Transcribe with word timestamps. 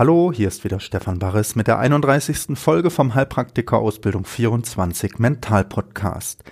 Hallo, 0.00 0.32
hier 0.34 0.48
ist 0.48 0.64
wieder 0.64 0.80
Stefan 0.80 1.18
Barres 1.18 1.56
mit 1.56 1.66
der 1.66 1.78
31. 1.78 2.58
Folge 2.58 2.88
vom 2.88 3.14
Heilpraktiker 3.14 3.76
Ausbildung 3.76 4.24
24 4.24 5.18
Mental 5.18 5.62
Podcast. 5.62 6.42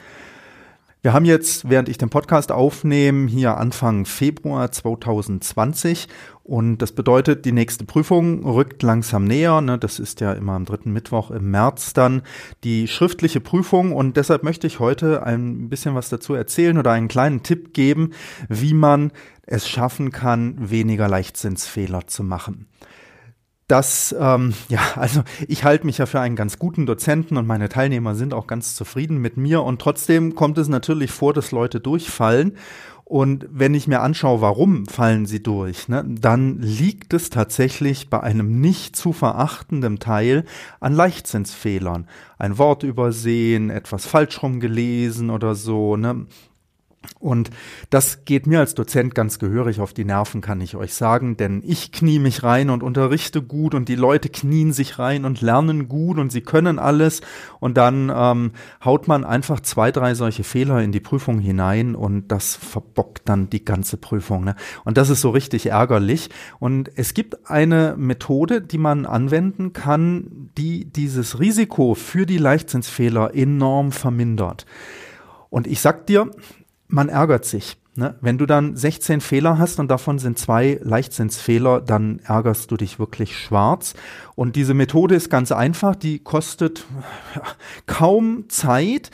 Wir 1.00 1.14
haben 1.14 1.24
jetzt, 1.24 1.66
während 1.70 1.88
ich 1.88 1.96
den 1.96 2.10
Podcast 2.10 2.52
aufnehme, 2.52 3.26
hier 3.26 3.56
Anfang 3.56 4.04
Februar 4.04 4.70
2020 4.70 6.08
und 6.44 6.82
das 6.82 6.92
bedeutet, 6.92 7.46
die 7.46 7.52
nächste 7.52 7.86
Prüfung 7.86 8.44
rückt 8.44 8.82
langsam 8.82 9.24
näher. 9.24 9.62
Ne? 9.62 9.78
Das 9.78 9.98
ist 9.98 10.20
ja 10.20 10.34
immer 10.34 10.52
am 10.52 10.66
dritten 10.66 10.92
Mittwoch 10.92 11.30
im 11.30 11.50
März 11.50 11.94
dann 11.94 12.20
die 12.64 12.86
schriftliche 12.86 13.40
Prüfung 13.40 13.94
und 13.94 14.18
deshalb 14.18 14.42
möchte 14.42 14.66
ich 14.66 14.78
heute 14.78 15.22
ein 15.22 15.70
bisschen 15.70 15.94
was 15.94 16.10
dazu 16.10 16.34
erzählen 16.34 16.76
oder 16.76 16.92
einen 16.92 17.08
kleinen 17.08 17.42
Tipp 17.42 17.72
geben, 17.72 18.10
wie 18.50 18.74
man 18.74 19.10
es 19.46 19.66
schaffen 19.66 20.12
kann, 20.12 20.68
weniger 20.68 21.08
Leichtsinnsfehler 21.08 22.06
zu 22.08 22.22
machen 22.22 22.66
das, 23.68 24.16
ähm, 24.18 24.54
ja, 24.68 24.80
also 24.96 25.22
ich 25.46 25.62
halte 25.62 25.86
mich 25.86 25.98
ja 25.98 26.06
für 26.06 26.20
einen 26.20 26.36
ganz 26.36 26.58
guten 26.58 26.86
Dozenten 26.86 27.36
und 27.36 27.46
meine 27.46 27.68
Teilnehmer 27.68 28.14
sind 28.14 28.34
auch 28.34 28.46
ganz 28.46 28.74
zufrieden 28.74 29.18
mit 29.18 29.36
mir 29.36 29.62
und 29.62 29.80
trotzdem 29.80 30.34
kommt 30.34 30.58
es 30.58 30.68
natürlich 30.68 31.12
vor, 31.12 31.34
dass 31.34 31.52
Leute 31.52 31.78
durchfallen. 31.78 32.56
Und 33.04 33.46
wenn 33.50 33.72
ich 33.72 33.88
mir 33.88 34.00
anschaue, 34.00 34.42
warum 34.42 34.84
fallen 34.84 35.24
sie 35.24 35.42
durch, 35.42 35.88
ne, 35.88 36.04
dann 36.06 36.58
liegt 36.58 37.14
es 37.14 37.30
tatsächlich 37.30 38.10
bei 38.10 38.20
einem 38.20 38.60
nicht 38.60 38.96
zu 38.96 39.14
verachtenden 39.14 39.98
Teil 39.98 40.44
an 40.78 40.92
Leichtsinnsfehlern. 40.92 42.06
Ein 42.38 42.58
Wort 42.58 42.82
übersehen, 42.82 43.70
etwas 43.70 44.06
falsch 44.06 44.42
rumgelesen 44.42 45.30
oder 45.30 45.54
so, 45.54 45.96
ne, 45.96 46.26
und 47.20 47.50
das 47.90 48.24
geht 48.24 48.46
mir 48.46 48.60
als 48.60 48.74
Dozent 48.74 49.14
ganz 49.14 49.38
gehörig 49.38 49.80
auf 49.80 49.92
die 49.92 50.04
Nerven, 50.04 50.40
kann 50.40 50.60
ich 50.60 50.76
euch 50.76 50.94
sagen, 50.94 51.36
denn 51.36 51.62
ich 51.64 51.90
knie 51.90 52.18
mich 52.18 52.42
rein 52.42 52.70
und 52.70 52.82
unterrichte 52.82 53.42
gut 53.42 53.74
und 53.74 53.88
die 53.88 53.96
Leute 53.96 54.28
knien 54.28 54.72
sich 54.72 54.98
rein 54.98 55.24
und 55.24 55.40
lernen 55.40 55.88
gut 55.88 56.18
und 56.18 56.30
sie 56.30 56.42
können 56.42 56.78
alles 56.78 57.20
und 57.60 57.76
dann 57.76 58.12
ähm, 58.14 58.52
haut 58.84 59.08
man 59.08 59.24
einfach 59.24 59.60
zwei, 59.60 59.90
drei 59.90 60.14
solche 60.14 60.44
Fehler 60.44 60.80
in 60.80 60.92
die 60.92 61.00
Prüfung 61.00 61.40
hinein 61.40 61.96
und 61.96 62.28
das 62.28 62.54
verbockt 62.54 63.28
dann 63.28 63.50
die 63.50 63.64
ganze 63.64 63.96
Prüfung. 63.96 64.44
Ne? 64.44 64.54
Und 64.84 64.96
das 64.96 65.10
ist 65.10 65.20
so 65.20 65.30
richtig 65.30 65.66
ärgerlich. 65.66 66.30
Und 66.60 66.90
es 66.96 67.14
gibt 67.14 67.50
eine 67.50 67.94
Methode, 67.96 68.60
die 68.60 68.78
man 68.78 69.06
anwenden 69.06 69.72
kann, 69.72 70.50
die 70.56 70.84
dieses 70.84 71.40
Risiko 71.40 71.94
für 71.94 72.26
die 72.26 72.38
Leichtsinnsfehler 72.38 73.34
enorm 73.34 73.92
vermindert. 73.92 74.66
Und 75.50 75.66
ich 75.66 75.80
sag 75.80 76.06
dir, 76.06 76.30
man 76.88 77.08
ärgert 77.08 77.44
sich. 77.44 77.76
Ne? 77.94 78.16
Wenn 78.20 78.38
du 78.38 78.46
dann 78.46 78.76
16 78.76 79.20
Fehler 79.20 79.58
hast 79.58 79.80
und 79.80 79.88
davon 79.88 80.18
sind 80.18 80.38
zwei 80.38 80.78
Leichtsinnsfehler, 80.82 81.80
dann 81.80 82.20
ärgerst 82.20 82.70
du 82.70 82.76
dich 82.76 82.98
wirklich 82.98 83.36
schwarz. 83.36 83.94
Und 84.34 84.56
diese 84.56 84.74
Methode 84.74 85.14
ist 85.14 85.30
ganz 85.30 85.52
einfach, 85.52 85.96
die 85.96 86.20
kostet 86.20 86.86
kaum 87.86 88.48
Zeit 88.48 89.10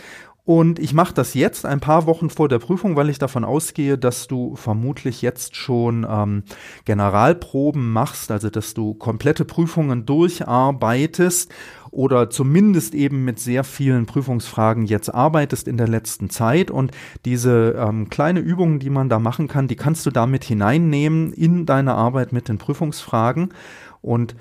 und 0.47 0.79
ich 0.79 0.93
mache 0.93 1.15
das 1.15 1.33
jetzt 1.33 1.65
ein 1.65 1.81
paar 1.81 2.05
Wochen 2.05 2.29
vor 2.29 2.51
der 2.51 2.59
Prüfung, 2.59 2.97
weil 2.97 3.09
ich 3.09 3.19
davon 3.19 3.45
ausgehe, 3.45 3.97
dass 3.97 4.29
du 4.29 4.57
vermutlich 4.57 5.23
jetzt 5.23 5.57
schon 5.57 6.07
ähm, 6.09 6.43
Generalproben 6.85 7.91
machst, 7.91 8.31
also 8.31 8.51
dass 8.51 8.75
du 8.75 8.93
komplette 8.93 9.47
Prüfungen 9.47 10.05
durcharbeitest 10.05 11.51
oder 11.95 12.29
zumindest 12.29 12.93
eben 12.95 13.25
mit 13.25 13.39
sehr 13.39 13.63
vielen 13.63 14.07
Prüfungsfragen 14.07 14.85
jetzt 14.85 15.15
arbeitest 15.15 15.69
in 15.69 15.77
der 15.77 15.87
letzten 15.87 16.29
Zeit. 16.29 16.71
Und 16.71 16.91
diese 17.25 17.77
ähm, 17.79 18.11
kleine 18.11 18.41
Übungen, 18.41 18.81
die 18.81 18.91
man 18.91 19.09
da 19.09 19.21
machen 19.21 19.47
kann, 19.47 19.69
die 19.69 19.77
kannst 19.77 20.05
du 20.05 20.11
damit 20.11 20.43
hineinnehmen 20.43 21.33
in 21.33 21.67
deine 21.67 21.95
Arbeit 21.95 22.33
mit 22.33 22.49
den 22.49 22.59
Prüfungsfragen. 22.59 23.55
Und 24.03 24.35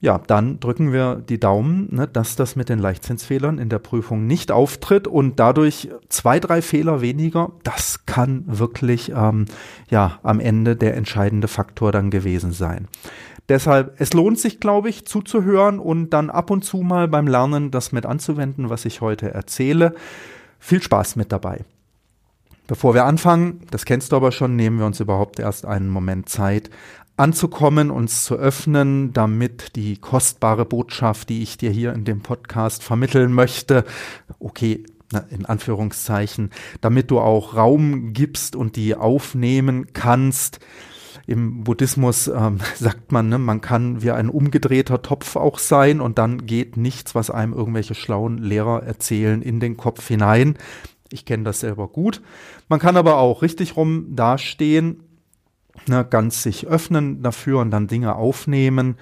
ja, 0.00 0.18
dann 0.18 0.58
drücken 0.58 0.92
wir 0.92 1.16
die 1.16 1.40
Daumen, 1.40 1.88
ne, 1.94 2.08
dass 2.08 2.36
das 2.36 2.56
mit 2.56 2.68
den 2.68 2.80
Leichtzinsfehlern 2.80 3.58
in 3.58 3.68
der 3.68 3.78
Prüfung 3.78 4.26
nicht 4.26 4.50
auftritt 4.50 5.06
und 5.06 5.38
dadurch 5.38 5.88
zwei, 6.08 6.38
drei 6.40 6.60
Fehler 6.60 7.00
weniger, 7.00 7.52
das 7.62 8.04
kann 8.04 8.44
wirklich 8.46 9.12
ähm, 9.14 9.46
ja 9.88 10.18
am 10.22 10.38
Ende 10.40 10.76
der 10.76 10.96
entscheidende 10.96 11.48
Faktor 11.48 11.92
dann 11.92 12.10
gewesen 12.10 12.52
sein. 12.52 12.88
Deshalb, 13.48 14.00
es 14.00 14.12
lohnt 14.12 14.38
sich, 14.40 14.58
glaube 14.58 14.88
ich, 14.88 15.06
zuzuhören 15.06 15.78
und 15.78 16.10
dann 16.10 16.30
ab 16.30 16.50
und 16.50 16.64
zu 16.64 16.78
mal 16.78 17.06
beim 17.06 17.28
Lernen 17.28 17.70
das 17.70 17.92
mit 17.92 18.04
anzuwenden, 18.04 18.70
was 18.70 18.84
ich 18.84 19.00
heute 19.00 19.32
erzähle. 19.32 19.94
Viel 20.58 20.82
Spaß 20.82 21.16
mit 21.16 21.30
dabei. 21.30 21.64
Bevor 22.66 22.94
wir 22.94 23.04
anfangen, 23.04 23.60
das 23.70 23.84
kennst 23.84 24.10
du 24.10 24.16
aber 24.16 24.32
schon, 24.32 24.56
nehmen 24.56 24.78
wir 24.78 24.86
uns 24.86 24.98
überhaupt 24.98 25.38
erst 25.38 25.64
einen 25.64 25.88
Moment 25.88 26.28
Zeit, 26.28 26.70
anzukommen, 27.16 27.90
uns 27.90 28.24
zu 28.24 28.34
öffnen, 28.34 29.12
damit 29.12 29.76
die 29.76 29.96
kostbare 29.96 30.64
Botschaft, 30.64 31.28
die 31.28 31.42
ich 31.42 31.56
dir 31.56 31.70
hier 31.70 31.92
in 31.92 32.04
dem 32.04 32.20
Podcast 32.20 32.82
vermitteln 32.82 33.32
möchte, 33.32 33.84
okay, 34.40 34.84
in 35.30 35.46
Anführungszeichen, 35.46 36.50
damit 36.80 37.10
du 37.10 37.20
auch 37.20 37.54
Raum 37.54 38.12
gibst 38.12 38.56
und 38.56 38.76
die 38.76 38.96
aufnehmen 38.96 39.92
kannst. 39.92 40.58
Im 41.26 41.64
Buddhismus 41.64 42.28
ähm, 42.28 42.58
sagt 42.76 43.12
man, 43.12 43.28
ne, 43.28 43.38
man 43.38 43.60
kann 43.60 44.02
wie 44.02 44.10
ein 44.10 44.28
umgedrehter 44.28 45.02
Topf 45.02 45.36
auch 45.36 45.58
sein 45.58 46.00
und 46.00 46.18
dann 46.18 46.46
geht 46.46 46.76
nichts, 46.76 47.14
was 47.14 47.30
einem 47.30 47.52
irgendwelche 47.52 47.94
schlauen 47.94 48.38
Lehrer 48.38 48.82
erzählen, 48.82 49.42
in 49.42 49.60
den 49.60 49.76
Kopf 49.76 50.06
hinein. 50.06 50.56
Ich 51.10 51.24
kenne 51.24 51.44
das 51.44 51.60
selber 51.60 51.88
gut. 51.88 52.20
Man 52.68 52.80
kann 52.80 52.96
aber 52.96 53.18
auch 53.18 53.42
richtig 53.42 53.76
rum 53.76 54.16
dastehen 54.16 55.02
ne, 55.88 56.06
ganz 56.08 56.42
sich 56.42 56.66
öffnen 56.66 57.22
dafür 57.22 57.60
und 57.60 57.70
dann 57.70 57.86
Dinge 57.86 58.16
aufnehmen. 58.16 58.96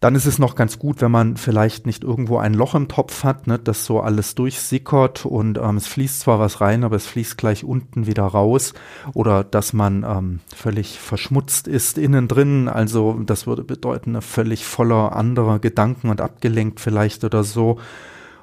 Dann 0.00 0.14
ist 0.14 0.26
es 0.26 0.38
noch 0.38 0.56
ganz 0.56 0.78
gut, 0.78 1.00
wenn 1.00 1.10
man 1.10 1.36
vielleicht 1.38 1.86
nicht 1.86 2.04
irgendwo 2.04 2.36
ein 2.36 2.52
Loch 2.52 2.74
im 2.74 2.86
Topf 2.86 3.24
hat, 3.24 3.46
ne, 3.46 3.58
das 3.58 3.86
so 3.86 4.00
alles 4.00 4.34
durchsickert 4.34 5.24
und 5.24 5.56
ähm, 5.56 5.78
es 5.78 5.86
fließt 5.86 6.20
zwar 6.20 6.38
was 6.38 6.60
rein, 6.60 6.84
aber 6.84 6.96
es 6.96 7.06
fließt 7.06 7.38
gleich 7.38 7.64
unten 7.64 8.06
wieder 8.06 8.24
raus. 8.24 8.74
Oder 9.14 9.42
dass 9.42 9.72
man 9.72 10.04
ähm, 10.04 10.40
völlig 10.54 10.98
verschmutzt 10.98 11.66
ist 11.66 11.96
innen 11.96 12.28
drin. 12.28 12.68
Also 12.68 13.18
das 13.24 13.46
würde 13.46 13.64
bedeuten, 13.64 14.12
ne, 14.12 14.22
völlig 14.22 14.66
voller 14.66 15.16
anderer 15.16 15.58
Gedanken 15.58 16.10
und 16.10 16.20
abgelenkt 16.20 16.80
vielleicht 16.80 17.24
oder 17.24 17.42
so. 17.42 17.78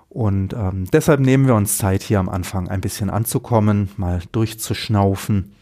Und 0.10 0.54
ähm, 0.54 0.86
deshalb 0.92 1.20
nehmen 1.20 1.48
wir 1.48 1.56
uns 1.56 1.78
Zeit, 1.78 2.04
hier 2.04 2.20
am 2.20 2.30
Anfang 2.30 2.68
ein 2.68 2.82
bisschen 2.82 3.10
anzukommen, 3.10 3.90
mal 3.98 4.22
durchzuschnaufen 4.32 5.54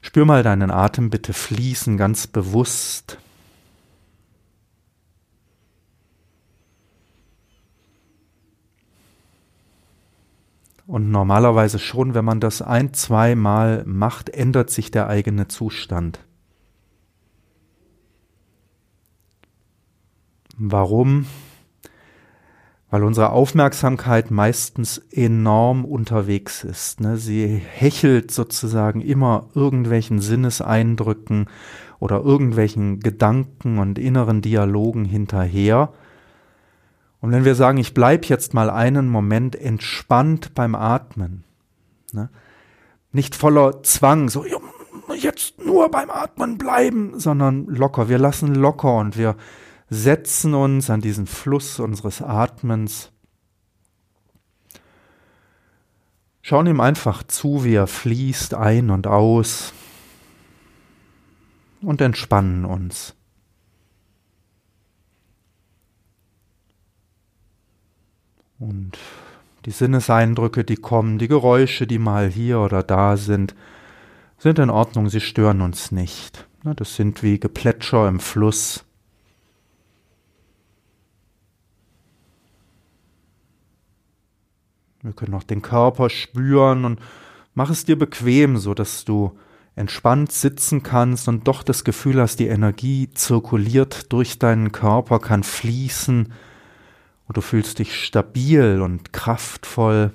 Spür 0.00 0.24
mal 0.24 0.42
deinen 0.42 0.70
Atem 0.70 1.10
bitte 1.10 1.32
fließen, 1.32 1.96
ganz 1.96 2.26
bewusst. 2.26 3.18
Und 10.88 11.10
normalerweise 11.10 11.78
schon, 11.78 12.14
wenn 12.14 12.24
man 12.24 12.40
das 12.40 12.62
ein, 12.62 12.94
zwei 12.94 13.34
Mal 13.34 13.84
macht, 13.86 14.30
ändert 14.30 14.70
sich 14.70 14.90
der 14.90 15.06
eigene 15.06 15.46
Zustand. 15.46 16.18
Warum? 20.56 21.26
weil 22.90 23.04
unsere 23.04 23.30
Aufmerksamkeit 23.32 24.30
meistens 24.30 24.98
enorm 25.10 25.84
unterwegs 25.84 26.64
ist. 26.64 27.00
Ne? 27.00 27.18
Sie 27.18 27.46
hechelt 27.46 28.30
sozusagen 28.30 29.00
immer 29.00 29.48
irgendwelchen 29.54 30.20
Sinneseindrücken 30.20 31.46
oder 31.98 32.22
irgendwelchen 32.22 33.00
Gedanken 33.00 33.78
und 33.78 33.98
inneren 33.98 34.40
Dialogen 34.40 35.04
hinterher. 35.04 35.92
Und 37.20 37.32
wenn 37.32 37.44
wir 37.44 37.54
sagen, 37.54 37.78
ich 37.78 37.94
bleib 37.94 38.26
jetzt 38.26 38.54
mal 38.54 38.70
einen 38.70 39.08
Moment 39.08 39.56
entspannt 39.56 40.54
beim 40.54 40.74
Atmen, 40.74 41.44
ne? 42.12 42.30
nicht 43.12 43.34
voller 43.34 43.82
Zwang, 43.82 44.28
so 44.28 44.44
jetzt 45.16 45.58
nur 45.64 45.90
beim 45.90 46.10
Atmen 46.10 46.58
bleiben, 46.58 47.18
sondern 47.18 47.66
locker, 47.66 48.08
wir 48.08 48.18
lassen 48.18 48.54
locker 48.54 48.96
und 48.96 49.16
wir 49.16 49.36
setzen 49.90 50.54
uns 50.54 50.90
an 50.90 51.00
diesen 51.00 51.26
Fluss 51.26 51.80
unseres 51.80 52.22
Atmens, 52.22 53.10
schauen 56.42 56.66
ihm 56.66 56.80
einfach 56.80 57.22
zu, 57.24 57.64
wie 57.64 57.74
er 57.74 57.86
fließt 57.86 58.54
ein 58.54 58.90
und 58.90 59.06
aus 59.06 59.72
und 61.80 62.00
entspannen 62.00 62.64
uns. 62.64 63.14
Und 68.58 68.98
die 69.64 69.70
Sinneseindrücke, 69.70 70.64
die 70.64 70.76
kommen, 70.76 71.18
die 71.18 71.28
Geräusche, 71.28 71.86
die 71.86 71.98
mal 71.98 72.28
hier 72.28 72.60
oder 72.60 72.82
da 72.82 73.16
sind, 73.16 73.54
sind 74.38 74.58
in 74.58 74.70
Ordnung, 74.70 75.08
sie 75.08 75.20
stören 75.20 75.60
uns 75.60 75.92
nicht. 75.92 76.48
Das 76.76 76.96
sind 76.96 77.22
wie 77.22 77.38
Geplätscher 77.38 78.08
im 78.08 78.20
Fluss. 78.20 78.84
Wir 85.02 85.12
können 85.12 85.34
auch 85.34 85.44
den 85.44 85.62
Körper 85.62 86.10
spüren 86.10 86.84
und 86.84 87.00
mach 87.54 87.70
es 87.70 87.84
dir 87.84 87.98
bequem, 87.98 88.56
so 88.56 88.74
dass 88.74 89.04
du 89.04 89.38
entspannt 89.76 90.32
sitzen 90.32 90.82
kannst 90.82 91.28
und 91.28 91.46
doch 91.46 91.62
das 91.62 91.84
Gefühl 91.84 92.20
hast, 92.20 92.40
die 92.40 92.48
Energie 92.48 93.10
zirkuliert 93.12 94.12
durch 94.12 94.40
deinen 94.40 94.72
Körper, 94.72 95.20
kann 95.20 95.44
fließen 95.44 96.32
und 97.28 97.36
du 97.36 97.40
fühlst 97.42 97.78
dich 97.78 97.94
stabil 97.94 98.80
und 98.80 99.12
kraftvoll. 99.12 100.14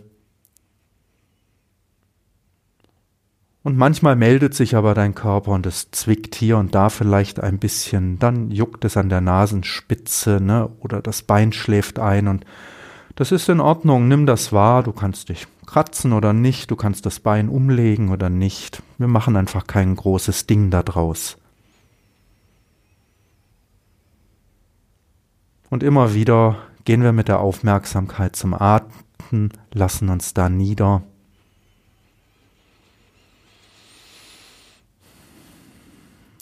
Und 3.61 3.77
manchmal 3.77 4.17
meldet 4.17 4.55
sich 4.55 4.75
aber 4.75 4.93
dein 4.93 5.15
Körper 5.15 5.51
und 5.51 5.65
es 5.65 5.89
zwickt 5.91 6.35
hier 6.35 6.57
und 6.57 6.75
da 6.75 6.89
vielleicht 6.89 7.39
ein 7.39 7.59
bisschen, 7.59 8.19
dann 8.19 8.51
juckt 8.51 8.83
es 8.83 8.97
an 8.97 9.07
der 9.07 9.21
Nasenspitze, 9.21 10.41
ne, 10.41 10.69
oder 10.79 11.01
das 11.01 11.21
Bein 11.21 11.53
schläft 11.53 11.97
ein 11.97 12.27
und 12.27 12.45
das 13.15 13.31
ist 13.31 13.47
in 13.47 13.59
Ordnung, 13.59 14.07
nimm 14.07 14.25
das 14.25 14.51
wahr, 14.51 14.81
du 14.81 14.91
kannst 14.91 15.29
dich 15.29 15.47
kratzen 15.67 16.13
oder 16.13 16.33
nicht, 16.33 16.71
du 16.71 16.75
kannst 16.75 17.05
das 17.05 17.19
Bein 17.19 17.47
umlegen 17.47 18.09
oder 18.09 18.29
nicht. 18.29 18.81
Wir 18.97 19.07
machen 19.07 19.35
einfach 19.37 19.67
kein 19.67 19.95
großes 19.95 20.47
Ding 20.47 20.71
daraus. 20.71 21.37
Und 25.69 25.83
immer 25.83 26.13
wieder 26.15 26.57
gehen 26.85 27.03
wir 27.03 27.11
mit 27.11 27.27
der 27.27 27.39
Aufmerksamkeit 27.39 28.35
zum 28.35 28.53
Atmen, 28.53 29.51
lassen 29.71 30.09
uns 30.09 30.33
da 30.33 30.49
nieder. 30.49 31.03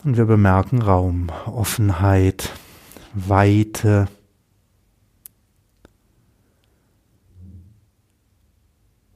Und 0.04 0.18
wir 0.18 0.26
bemerken 0.26 0.82
Raum, 0.82 1.30
Offenheit, 1.46 2.52
Weite, 3.14 4.08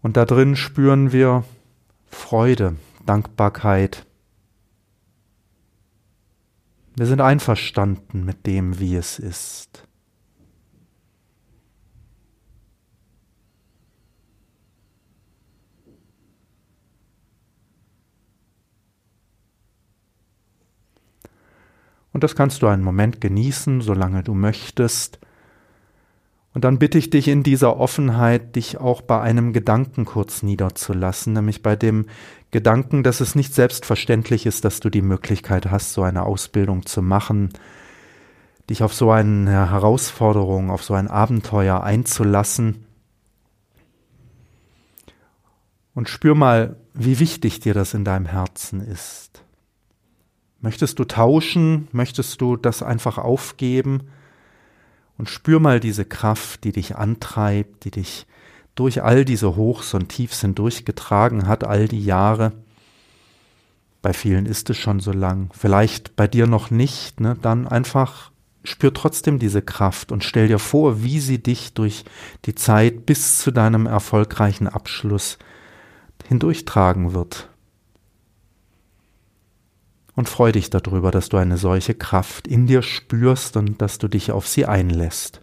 Und 0.05 0.17
da 0.17 0.25
drin 0.25 0.55
spüren 0.55 1.11
wir 1.11 1.45
Freude, 2.11 2.75
Dankbarkeit. 3.07 4.05
Wir 6.95 7.07
sind 7.07 7.21
einverstanden 7.21 8.23
mit 8.23 8.45
dem, 8.45 8.77
wie 8.77 8.97
es 8.97 9.17
ist. 9.17 9.87
Und 22.15 22.23
das 22.23 22.33
kannst 22.33 22.61
du 22.61 22.67
einen 22.67 22.81
Moment 22.81 23.19
genießen, 23.19 23.81
solange 23.81 24.23
du 24.23 24.35
möchtest. 24.35 25.19
Und 26.53 26.63
dann 26.63 26.79
bitte 26.79 26.97
ich 26.97 27.09
dich 27.09 27.27
in 27.27 27.43
dieser 27.43 27.75
Offenheit, 27.75 28.55
dich 28.55 28.77
auch 28.77 29.01
bei 29.01 29.19
einem 29.19 29.51
Gedanken 29.51 30.05
kurz 30.05 30.41
niederzulassen, 30.41 31.33
nämlich 31.33 31.61
bei 31.61 31.75
dem 31.75 32.05
Gedanken, 32.51 33.03
dass 33.03 33.19
es 33.19 33.35
nicht 33.35 33.53
selbstverständlich 33.53 34.45
ist, 34.45 34.63
dass 34.63 34.79
du 34.79 34.89
die 34.89 35.01
Möglichkeit 35.01 35.69
hast, 35.69 35.91
so 35.91 36.03
eine 36.03 36.23
Ausbildung 36.23 36.85
zu 36.85 37.01
machen, 37.01 37.49
dich 38.69 38.81
auf 38.81 38.93
so 38.93 39.11
eine 39.11 39.69
Herausforderung, 39.69 40.71
auf 40.71 40.85
so 40.85 40.93
ein 40.93 41.09
Abenteuer 41.09 41.83
einzulassen. 41.83 42.85
Und 45.93 46.07
spür 46.07 46.33
mal, 46.33 46.77
wie 46.93 47.19
wichtig 47.19 47.59
dir 47.59 47.73
das 47.73 47.93
in 47.93 48.05
deinem 48.05 48.25
Herzen 48.25 48.79
ist. 48.79 49.44
Möchtest 50.65 50.97
du 50.97 51.05
tauschen? 51.05 51.87
Möchtest 51.91 52.41
du 52.41 52.55
das 52.55 52.81
einfach 52.81 53.19
aufgeben? 53.19 54.07
Und 55.15 55.29
spür 55.29 55.59
mal 55.59 55.79
diese 55.79 56.05
Kraft, 56.05 56.63
die 56.63 56.71
dich 56.71 56.95
antreibt, 56.95 57.85
die 57.85 57.91
dich 57.91 58.25
durch 58.73 59.03
all 59.03 59.25
diese 59.25 59.55
Hochs 59.57 59.93
und 59.93 60.09
Tiefs 60.09 60.41
hindurchgetragen 60.41 61.47
hat, 61.47 61.63
all 61.65 61.87
die 61.87 62.03
Jahre. 62.03 62.51
Bei 64.01 64.11
vielen 64.11 64.47
ist 64.47 64.67
es 64.71 64.77
schon 64.77 65.01
so 65.01 65.11
lang, 65.11 65.51
vielleicht 65.53 66.15
bei 66.15 66.27
dir 66.27 66.47
noch 66.47 66.71
nicht, 66.71 67.19
ne? 67.19 67.37
dann 67.39 67.67
einfach 67.67 68.31
spür 68.63 68.91
trotzdem 68.91 69.37
diese 69.37 69.61
Kraft 69.61 70.11
und 70.11 70.23
stell 70.23 70.47
dir 70.47 70.57
vor, 70.57 71.03
wie 71.03 71.19
sie 71.19 71.43
dich 71.43 71.75
durch 71.75 72.05
die 72.45 72.55
Zeit 72.55 73.05
bis 73.05 73.37
zu 73.37 73.51
deinem 73.51 73.85
erfolgreichen 73.85 74.67
Abschluss 74.67 75.37
hindurchtragen 76.27 77.13
wird 77.13 77.49
und 80.15 80.29
freu 80.29 80.51
dich 80.51 80.69
darüber, 80.69 81.11
dass 81.11 81.29
du 81.29 81.37
eine 81.37 81.57
solche 81.57 81.93
Kraft 81.93 82.47
in 82.47 82.67
dir 82.67 82.81
spürst 82.81 83.57
und 83.57 83.81
dass 83.81 83.97
du 83.97 84.07
dich 84.07 84.31
auf 84.31 84.47
sie 84.47 84.65
einlässt. 84.65 85.41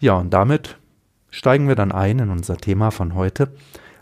Ja, 0.00 0.14
und 0.14 0.30
damit 0.30 0.78
steigen 1.28 1.66
wir 1.66 1.74
dann 1.74 1.90
ein 1.90 2.20
in 2.20 2.30
unser 2.30 2.56
Thema 2.56 2.90
von 2.90 3.14
heute. 3.14 3.52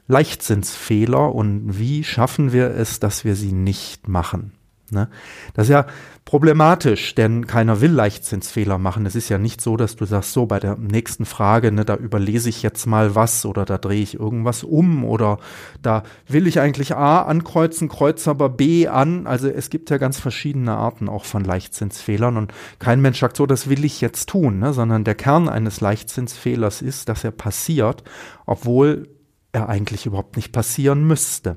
Leichtsinnsfehler 0.09 1.35
und 1.35 1.79
wie 1.79 2.05
schaffen 2.05 2.53
wir 2.53 2.71
es, 2.71 3.01
dass 3.01 3.25
wir 3.25 3.35
sie 3.35 3.53
nicht 3.53 4.07
machen? 4.07 4.56
Ne? 4.93 5.09
Das 5.55 5.67
ist 5.67 5.73
ja 5.73 5.87
problematisch, 6.25 7.15
denn 7.15 7.47
keiner 7.47 7.81
will 7.81 7.93
Leichtzinsfehler 7.93 8.79
machen. 8.79 9.07
Es 9.07 9.15
ist 9.15 9.29
ja 9.29 9.39
nicht 9.39 9.61
so, 9.61 9.77
dass 9.77 9.97
du 9.97 10.05
sagst, 10.05 10.33
so 10.33 10.47
bei 10.47 10.59
der 10.59 10.77
nächsten 10.77 11.25
Frage, 11.25 11.71
ne, 11.73 11.85
da 11.85 11.95
überlese 11.95 12.49
ich 12.49 12.63
jetzt 12.63 12.87
mal 12.87 13.15
was 13.15 13.47
oder 13.47 13.65
da 13.65 13.79
drehe 13.79 14.03
ich 14.03 14.15
irgendwas 14.19 14.65
um 14.65 15.05
oder 15.05 15.39
da 15.83 16.03
will 16.27 16.47
ich 16.47 16.61
eigentlich 16.61 16.97
A 16.97 17.23
ankreuzen, 17.23 17.89
kreuze 17.89 18.31
aber 18.31 18.49
B 18.49 18.89
an. 18.89 19.27
Also 19.27 19.49
es 19.49 19.71
gibt 19.71 19.89
ja 19.91 19.99
ganz 19.99 20.19
verschiedene 20.19 20.73
Arten 20.73 21.09
auch 21.09 21.25
von 21.25 21.45
Leichtzinsfehlern 21.45 22.37
und 22.37 22.53
kein 22.79 23.01
Mensch 23.01 23.21
sagt 23.21 23.37
so, 23.37 23.47
das 23.47 23.69
will 23.69 23.85
ich 23.85 24.01
jetzt 24.01 24.29
tun, 24.29 24.59
ne, 24.59 24.73
sondern 24.73 25.05
der 25.05 25.15
Kern 25.15 25.49
eines 25.49 25.81
Leichtzinsfehlers 25.81 26.83
ist, 26.83 27.09
dass 27.09 27.25
er 27.25 27.31
passiert, 27.31 28.03
obwohl 28.47 29.09
er 29.53 29.69
eigentlich 29.69 30.07
überhaupt 30.07 30.37
nicht 30.37 30.53
passieren 30.53 31.07
müsste. 31.07 31.57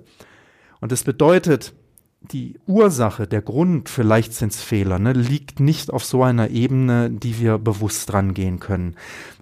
Und 0.79 0.91
es 0.91 1.03
bedeutet, 1.03 1.73
die 2.21 2.59
Ursache, 2.67 3.27
der 3.27 3.41
Grund 3.41 3.87
für 3.87 4.03
Leichtsinnsfehler 4.03 4.99
ne, 4.99 5.13
liegt 5.13 5.59
nicht 5.59 5.91
auf 5.91 6.03
so 6.03 6.21
einer 6.21 6.49
Ebene, 6.49 7.09
die 7.09 7.39
wir 7.39 7.57
bewusst 7.57 8.13
rangehen 8.13 8.59
können. 8.59 8.95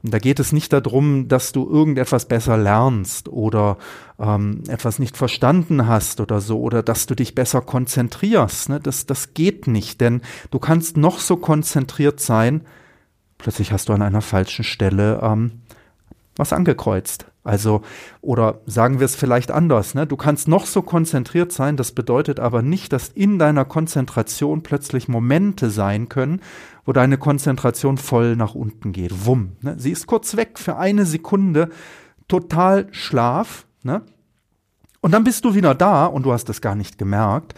Da 0.03 0.19
geht 0.19 0.39
es 0.39 0.51
nicht 0.51 0.71
darum, 0.71 1.27
dass 1.27 1.51
du 1.51 1.67
irgendetwas 1.67 2.27
besser 2.27 2.55
lernst 2.55 3.29
oder 3.29 3.77
ähm, 4.19 4.63
etwas 4.67 4.99
nicht 4.99 5.17
verstanden 5.17 5.87
hast 5.87 6.21
oder 6.21 6.39
so 6.39 6.59
oder 6.61 6.83
dass 6.83 7.07
du 7.07 7.15
dich 7.15 7.33
besser 7.33 7.61
konzentrierst. 7.61 8.69
Ne? 8.69 8.79
Das, 8.79 9.07
das 9.07 9.33
geht 9.33 9.65
nicht, 9.67 9.99
denn 9.99 10.21
du 10.51 10.59
kannst 10.59 10.97
noch 10.97 11.19
so 11.19 11.35
konzentriert 11.35 12.19
sein, 12.19 12.61
plötzlich 13.39 13.71
hast 13.71 13.89
du 13.89 13.93
an 13.93 14.03
einer 14.03 14.21
falschen 14.21 14.63
Stelle 14.63 15.19
ähm, 15.23 15.61
was 16.35 16.53
angekreuzt. 16.53 17.25
Also, 17.47 17.81
oder 18.19 18.59
sagen 18.65 18.99
wir 18.99 19.05
es 19.05 19.15
vielleicht 19.15 19.51
anders, 19.51 19.95
ne? 19.95 20.05
Du 20.05 20.17
kannst 20.17 20.49
noch 20.49 20.65
so 20.65 20.81
konzentriert 20.81 21.53
sein, 21.53 21.77
das 21.77 21.93
bedeutet 21.93 22.41
aber 22.41 22.61
nicht, 22.61 22.91
dass 22.91 23.07
in 23.07 23.39
deiner 23.39 23.63
Konzentration 23.63 24.63
plötzlich 24.63 25.07
Momente 25.07 25.69
sein 25.69 26.09
können, 26.09 26.41
wo 26.83 26.91
deine 26.91 27.17
Konzentration 27.17 27.97
voll 27.97 28.35
nach 28.35 28.53
unten 28.53 28.91
geht. 28.91 29.25
Wumm. 29.25 29.53
Ne? 29.61 29.75
Sie 29.77 29.91
ist 29.91 30.07
kurz 30.07 30.35
weg 30.35 30.59
für 30.59 30.75
eine 30.75 31.05
Sekunde, 31.05 31.69
total 32.27 32.87
Schlaf, 32.91 33.65
ne? 33.81 34.01
Und 34.99 35.11
dann 35.13 35.23
bist 35.23 35.45
du 35.45 35.55
wieder 35.55 35.73
da 35.73 36.05
und 36.05 36.23
du 36.23 36.33
hast 36.33 36.49
es 36.49 36.59
gar 36.59 36.75
nicht 36.75 36.97
gemerkt. 36.97 37.53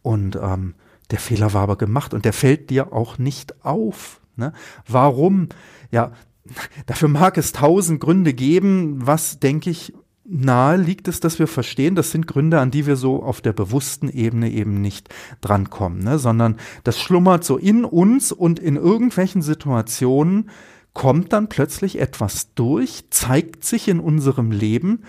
Und 0.00 0.36
ähm, 0.36 0.74
der 1.10 1.18
Fehler 1.18 1.52
war 1.52 1.64
aber 1.64 1.76
gemacht 1.76 2.14
und 2.14 2.24
der 2.24 2.32
fällt 2.32 2.70
dir 2.70 2.94
auch 2.94 3.18
nicht 3.18 3.62
auf. 3.62 4.22
Ne? 4.36 4.54
Warum? 4.88 5.50
Ja, 5.90 6.12
Dafür 6.86 7.08
mag 7.08 7.38
es 7.38 7.52
tausend 7.52 8.00
Gründe 8.00 8.34
geben. 8.34 9.06
Was, 9.06 9.40
denke 9.40 9.70
ich, 9.70 9.94
nahe 10.24 10.76
liegt 10.76 11.08
es, 11.08 11.20
dass 11.20 11.38
wir 11.38 11.46
verstehen, 11.46 11.94
das 11.94 12.10
sind 12.10 12.26
Gründe, 12.26 12.60
an 12.60 12.70
die 12.70 12.86
wir 12.86 12.96
so 12.96 13.22
auf 13.22 13.40
der 13.40 13.52
bewussten 13.52 14.08
Ebene 14.08 14.50
eben 14.50 14.80
nicht 14.80 15.08
drankommen, 15.40 15.98
ne? 16.02 16.18
sondern 16.18 16.56
das 16.82 16.98
schlummert 16.98 17.44
so 17.44 17.58
in 17.58 17.84
uns 17.84 18.32
und 18.32 18.58
in 18.58 18.76
irgendwelchen 18.76 19.42
Situationen 19.42 20.50
kommt 20.94 21.32
dann 21.32 21.48
plötzlich 21.48 22.00
etwas 22.00 22.54
durch, 22.54 23.04
zeigt 23.10 23.64
sich 23.64 23.88
in 23.88 24.00
unserem 24.00 24.50
Leben 24.50 25.02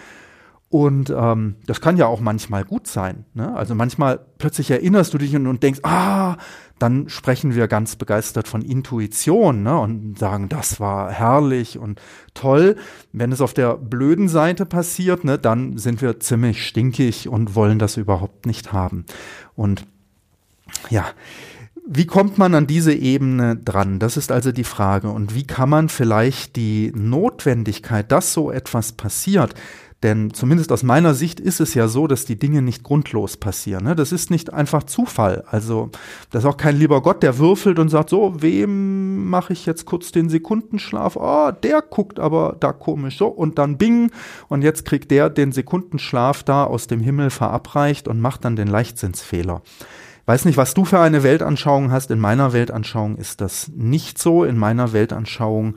Und 0.69 1.09
ähm, 1.15 1.55
das 1.67 1.79
kann 1.79 1.95
ja 1.95 2.07
auch 2.07 2.19
manchmal 2.19 2.65
gut 2.65 2.87
sein. 2.87 3.25
Ne? 3.33 3.55
Also 3.55 3.75
manchmal 3.75 4.19
plötzlich 4.37 4.71
erinnerst 4.71 5.13
du 5.13 5.17
dich 5.17 5.35
und, 5.35 5.47
und, 5.47 5.63
denkst, 5.63 5.79
ah, 5.83 6.37
dann 6.79 7.07
sprechen 7.09 7.55
wir 7.55 7.67
ganz 7.67 7.95
begeistert 7.95 8.47
von 8.47 8.61
Intuition 8.61 9.63
ne? 9.63 9.79
und 9.79 10.19
sagen, 10.19 10.49
das 10.49 10.79
war 10.79 11.11
herrlich 11.11 11.77
und 11.77 12.01
toll. 12.33 12.75
Wenn 13.13 13.31
es 13.31 13.41
auf 13.41 13.53
der 13.53 13.77
blöden 13.77 14.27
Seite 14.27 14.65
passiert, 14.65 15.23
ne, 15.23 15.37
dann 15.37 15.77
sind 15.77 16.01
wir 16.01 16.19
ziemlich 16.19 16.65
stinkig 16.67 17.29
und 17.29 17.55
wollen 17.55 17.79
das 17.79 17.95
überhaupt 17.95 18.45
nicht 18.45 18.73
haben. 18.73 19.05
Und 19.55 19.85
ja, 20.89 21.05
wie 21.87 22.07
kommt 22.07 22.37
man 22.37 22.55
an 22.55 22.67
diese 22.67 22.93
Ebene 22.93 23.55
dran? 23.55 23.99
Das 23.99 24.17
ist 24.17 24.31
also 24.31 24.51
die 24.51 24.63
Frage. 24.63 25.09
Und 25.09 25.35
wie 25.35 25.45
kann 25.45 25.69
man 25.69 25.87
vielleicht 25.87 26.55
die 26.55 26.91
Notwendigkeit, 26.95 28.11
dass 28.11 28.33
so 28.33 28.51
etwas 28.51 28.93
passiert, 28.93 29.53
denn 30.05 30.35
zumindest 30.35 30.71
aus 30.71 30.83
meiner 30.83 31.15
Sicht 31.15 31.39
ist 31.39 31.59
es 31.59 31.73
ja 31.73 31.87
so, 31.87 32.05
dass 32.05 32.25
die 32.25 32.37
Dinge 32.37 32.61
nicht 32.61 32.83
grundlos 32.83 33.37
passieren. 33.37 33.85
Ne? 33.85 33.95
Das 33.95 34.11
ist 34.11 34.29
nicht 34.29 34.53
einfach 34.53 34.83
Zufall. 34.83 35.43
Also 35.47 35.89
das 36.29 36.43
ist 36.43 36.47
auch 36.47 36.57
kein 36.57 36.77
lieber 36.77 37.01
Gott, 37.01 37.23
der 37.23 37.39
würfelt 37.39 37.79
und 37.79 37.89
sagt, 37.89 38.11
so, 38.11 38.35
wem 38.39 39.27
mache 39.27 39.53
ich 39.53 39.65
jetzt 39.65 39.85
kurz 39.85 40.11
den 40.11 40.29
Sekundenschlaf? 40.29 41.15
Oh, 41.15 41.49
der 41.51 41.81
guckt 41.81 42.19
aber 42.19 42.55
da 42.59 42.71
komisch 42.71 43.17
so 43.17 43.25
und 43.25 43.57
dann 43.57 43.79
bing 43.79 44.11
und 44.47 44.61
jetzt 44.61 44.85
kriegt 44.85 45.09
der 45.09 45.31
den 45.31 45.51
Sekundenschlaf 45.51 46.43
da 46.43 46.65
aus 46.65 46.85
dem 46.85 46.99
Himmel 46.99 47.31
verabreicht 47.31 48.07
und 48.07 48.21
macht 48.21 48.45
dann 48.45 48.55
den 48.55 48.67
Leichtsinnsfehler. 48.67 49.63
Weiß 50.27 50.45
nicht, 50.45 50.57
was 50.57 50.73
du 50.73 50.85
für 50.85 50.99
eine 50.99 51.21
Weltanschauung 51.21 51.91
hast. 51.91 52.09
In 52.09 52.19
meiner 52.19 52.51
Weltanschauung 52.51 53.15
ist 53.17 53.41
das 53.41 53.71
nicht 53.75 54.17
so. 54.17 54.43
In 54.43 54.57
meiner 54.57 54.91
Weltanschauung 54.91 55.75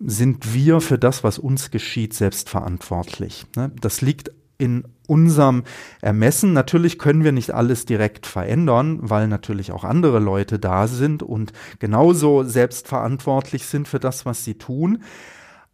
sind 0.00 0.54
wir 0.54 0.80
für 0.80 0.98
das, 0.98 1.22
was 1.22 1.38
uns 1.38 1.70
geschieht, 1.70 2.14
selbst 2.14 2.48
verantwortlich. 2.48 3.46
Ne? 3.54 3.70
Das 3.80 4.00
liegt 4.00 4.32
in 4.56 4.84
unserem 5.06 5.64
Ermessen. 6.02 6.52
Natürlich 6.52 6.98
können 6.98 7.24
wir 7.24 7.32
nicht 7.32 7.52
alles 7.52 7.86
direkt 7.86 8.26
verändern, 8.26 8.98
weil 9.02 9.26
natürlich 9.26 9.72
auch 9.72 9.84
andere 9.84 10.18
Leute 10.18 10.58
da 10.58 10.86
sind 10.86 11.22
und 11.22 11.52
genauso 11.78 12.44
selbstverantwortlich 12.44 13.66
sind 13.66 13.88
für 13.88 13.98
das, 13.98 14.26
was 14.26 14.44
sie 14.44 14.54
tun. 14.54 15.02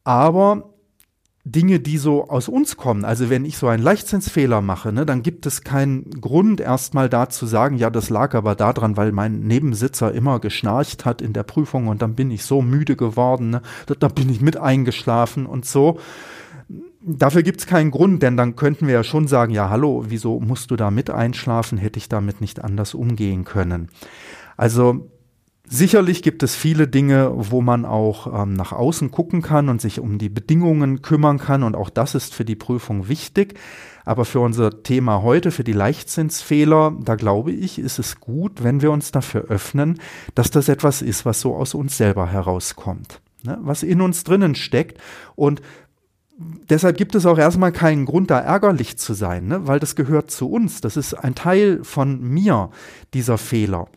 Aber 0.05 0.76
Dinge, 1.49 1.79
die 1.79 1.97
so 1.97 2.29
aus 2.29 2.49
uns 2.49 2.77
kommen. 2.77 3.05
Also 3.05 3.31
wenn 3.31 3.45
ich 3.45 3.57
so 3.57 3.69
einen 3.69 3.83
Leichtsinnsfehler 3.83 4.61
mache, 4.63 4.93
ne, 4.93 5.07
dann 5.07 5.23
gibt 5.23 5.47
es 5.47 5.63
keinen 5.63 6.11
Grund 6.21 6.61
erstmal 6.61 7.09
da 7.09 7.29
zu 7.29 7.47
sagen, 7.47 7.77
ja, 7.77 7.89
das 7.89 8.11
lag 8.11 8.35
aber 8.35 8.57
daran, 8.57 8.97
weil 8.97 9.13
mein 9.13 9.41
Nebensitzer 9.41 10.13
immer 10.13 10.41
geschnarcht 10.41 11.05
hat 11.05 11.23
in 11.23 11.33
der 11.33 11.45
Prüfung 11.45 11.87
und 11.87 12.03
dann 12.03 12.17
bin 12.17 12.33
ich 12.33 12.43
so 12.43 12.63
müde 12.63 12.97
geworden, 12.97 13.51
ne, 13.51 13.63
da, 14.01 14.09
bin 14.09 14.29
ich 14.29 14.41
mit 14.41 14.57
eingeschlafen 14.57 15.47
und 15.47 15.67
so. 15.67 16.01
Dafür 17.01 17.45
gibt 17.45 17.61
es 17.61 17.69
keinen 17.69 17.93
Grund, 17.93 18.25
denn 18.25 18.37
dann 18.37 18.57
könnten 18.57 18.89
wir 18.89 18.95
ja 18.95 19.05
schon 19.05 19.29
sagen, 19.29 19.53
ja, 19.53 19.71
hallo, 19.71 20.07
wieso 20.09 20.41
musst 20.41 20.73
du 20.73 20.77
da 20.77 20.91
mit 20.91 21.11
einschlafen? 21.11 21.79
Hätte 21.79 22.01
ich 22.01 22.09
damit 22.09 22.41
nicht 22.41 22.65
anders 22.65 22.93
umgehen 22.93 23.45
können. 23.45 23.89
Also 24.57 25.09
Sicherlich 25.69 26.23
gibt 26.23 26.45
es 26.45 26.55
viele 26.55 26.87
Dinge, 26.87 27.33
wo 27.35 27.61
man 27.61 27.85
auch 27.85 28.43
ähm, 28.43 28.53
nach 28.53 28.73
außen 28.73 29.11
gucken 29.11 29.43
kann 29.43 29.69
und 29.69 29.81
sich 29.81 29.99
um 29.99 30.17
die 30.17 30.29
Bedingungen 30.29 31.03
kümmern 31.03 31.39
kann 31.39 31.65
und 31.65 31.75
auch 31.75 31.91
das 31.91 32.15
ist 32.15 32.35
für 32.35 32.45
die 32.45 32.55
Prüfung 32.55 33.09
wichtig. 33.09 33.59
Aber 34.05 34.25
für 34.25 34.39
unser 34.39 34.85
Thema 34.85 35.23
heute, 35.23 35.51
für 35.51 35.65
die 35.65 35.73
Leichtsinnsfehler, 35.73 36.97
da 37.01 37.17
glaube 37.17 37.51
ich, 37.51 37.81
ist 37.81 37.99
es 37.99 38.21
gut, 38.21 38.63
wenn 38.63 38.81
wir 38.81 38.93
uns 38.93 39.11
dafür 39.11 39.47
öffnen, 39.49 39.99
dass 40.37 40.53
das 40.53 40.69
etwas 40.69 41.03
ist, 41.03 41.27
was 41.27 41.41
so 41.41 41.57
aus 41.57 41.75
uns 41.75 41.97
selber 41.97 42.29
herauskommt, 42.29 43.21
ne? 43.43 43.59
was 43.63 43.83
in 43.83 44.01
uns 44.01 44.25
drinnen 44.25 44.55
steckt 44.55 45.01
und 45.35 45.61
Deshalb 46.69 46.99
gibt 46.99 47.15
es 47.15 47.25
auch 47.25 47.39
erstmal 47.39 47.73
keinen 47.73 48.05
Grund, 48.05 48.31
da 48.31 48.39
ärgerlich 48.39 48.99
zu 48.99 49.15
sein, 49.15 49.47
ne? 49.47 49.67
weil 49.67 49.81
das 49.81 49.97
gehört 49.97 50.31
zu 50.31 50.51
uns. 50.51 50.83
Das 50.83 50.99
ist 50.99 51.15
ein 51.15 51.35
Teil 51.35 51.83
von 51.83 52.21
mir, 52.21 52.69
dieser 53.15 53.39
Fehler. 53.39 53.89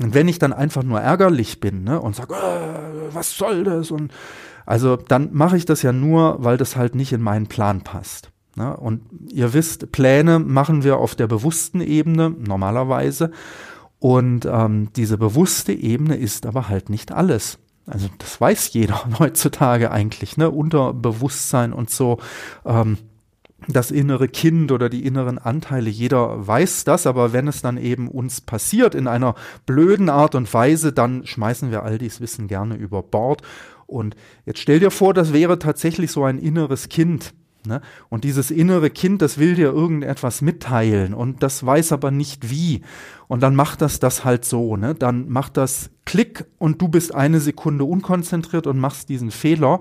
Und 0.00 0.14
wenn 0.14 0.28
ich 0.28 0.38
dann 0.38 0.52
einfach 0.52 0.82
nur 0.82 1.00
ärgerlich 1.00 1.60
bin 1.60 1.84
ne, 1.84 2.00
und 2.00 2.14
sage, 2.14 2.34
äh, 2.34 3.14
was 3.14 3.36
soll 3.36 3.64
das? 3.64 3.90
Und 3.90 4.12
also 4.66 4.96
dann 4.96 5.30
mache 5.32 5.56
ich 5.56 5.64
das 5.64 5.82
ja 5.82 5.92
nur, 5.92 6.36
weil 6.40 6.56
das 6.56 6.76
halt 6.76 6.94
nicht 6.94 7.12
in 7.12 7.22
meinen 7.22 7.46
Plan 7.46 7.82
passt. 7.82 8.30
Ne? 8.56 8.76
Und 8.76 9.02
ihr 9.30 9.52
wisst, 9.54 9.92
Pläne 9.92 10.38
machen 10.38 10.82
wir 10.82 10.98
auf 10.98 11.14
der 11.14 11.26
bewussten 11.26 11.80
Ebene 11.80 12.30
normalerweise. 12.30 13.30
Und 13.98 14.46
ähm, 14.46 14.90
diese 14.96 15.18
bewusste 15.18 15.72
Ebene 15.72 16.16
ist 16.16 16.46
aber 16.46 16.68
halt 16.68 16.90
nicht 16.90 17.12
alles. 17.12 17.58
Also 17.86 18.08
das 18.18 18.40
weiß 18.40 18.72
jeder 18.72 19.08
heutzutage 19.18 19.90
eigentlich, 19.90 20.36
ne? 20.36 20.50
Unterbewusstsein 20.50 21.72
und 21.72 21.90
so. 21.90 22.18
Ähm, 22.64 22.98
das 23.68 23.90
innere 23.90 24.28
Kind 24.28 24.70
oder 24.70 24.88
die 24.88 25.04
inneren 25.04 25.38
Anteile, 25.38 25.88
jeder 25.88 26.46
weiß 26.46 26.84
das, 26.84 27.06
aber 27.06 27.32
wenn 27.32 27.48
es 27.48 27.62
dann 27.62 27.78
eben 27.78 28.08
uns 28.08 28.40
passiert 28.40 28.94
in 28.94 29.08
einer 29.08 29.34
blöden 29.64 30.08
Art 30.08 30.34
und 30.34 30.52
Weise, 30.52 30.92
dann 30.92 31.26
schmeißen 31.26 31.70
wir 31.70 31.82
all 31.82 31.98
dies 31.98 32.20
Wissen 32.20 32.48
gerne 32.48 32.76
über 32.76 33.02
Bord. 33.02 33.42
Und 33.86 34.14
jetzt 34.44 34.60
stell 34.60 34.80
dir 34.80 34.90
vor, 34.90 35.14
das 35.14 35.32
wäre 35.32 35.58
tatsächlich 35.58 36.10
so 36.10 36.24
ein 36.24 36.38
inneres 36.38 36.88
Kind. 36.88 37.32
Ne? 37.66 37.80
Und 38.08 38.24
dieses 38.24 38.50
innere 38.50 38.90
Kind, 38.90 39.22
das 39.22 39.38
will 39.38 39.54
dir 39.54 39.72
irgendetwas 39.72 40.42
mitteilen 40.42 41.14
und 41.14 41.42
das 41.42 41.64
weiß 41.64 41.92
aber 41.92 42.10
nicht 42.10 42.50
wie. 42.50 42.82
Und 43.28 43.42
dann 43.42 43.56
macht 43.56 43.80
das 43.80 43.98
das 43.98 44.24
halt 44.24 44.44
so. 44.44 44.76
Ne? 44.76 44.94
Dann 44.94 45.28
macht 45.28 45.56
das 45.56 45.90
Klick 46.04 46.44
und 46.58 46.80
du 46.80 46.88
bist 46.88 47.14
eine 47.14 47.40
Sekunde 47.40 47.84
unkonzentriert 47.84 48.66
und 48.66 48.78
machst 48.78 49.08
diesen 49.08 49.30
Fehler. 49.30 49.80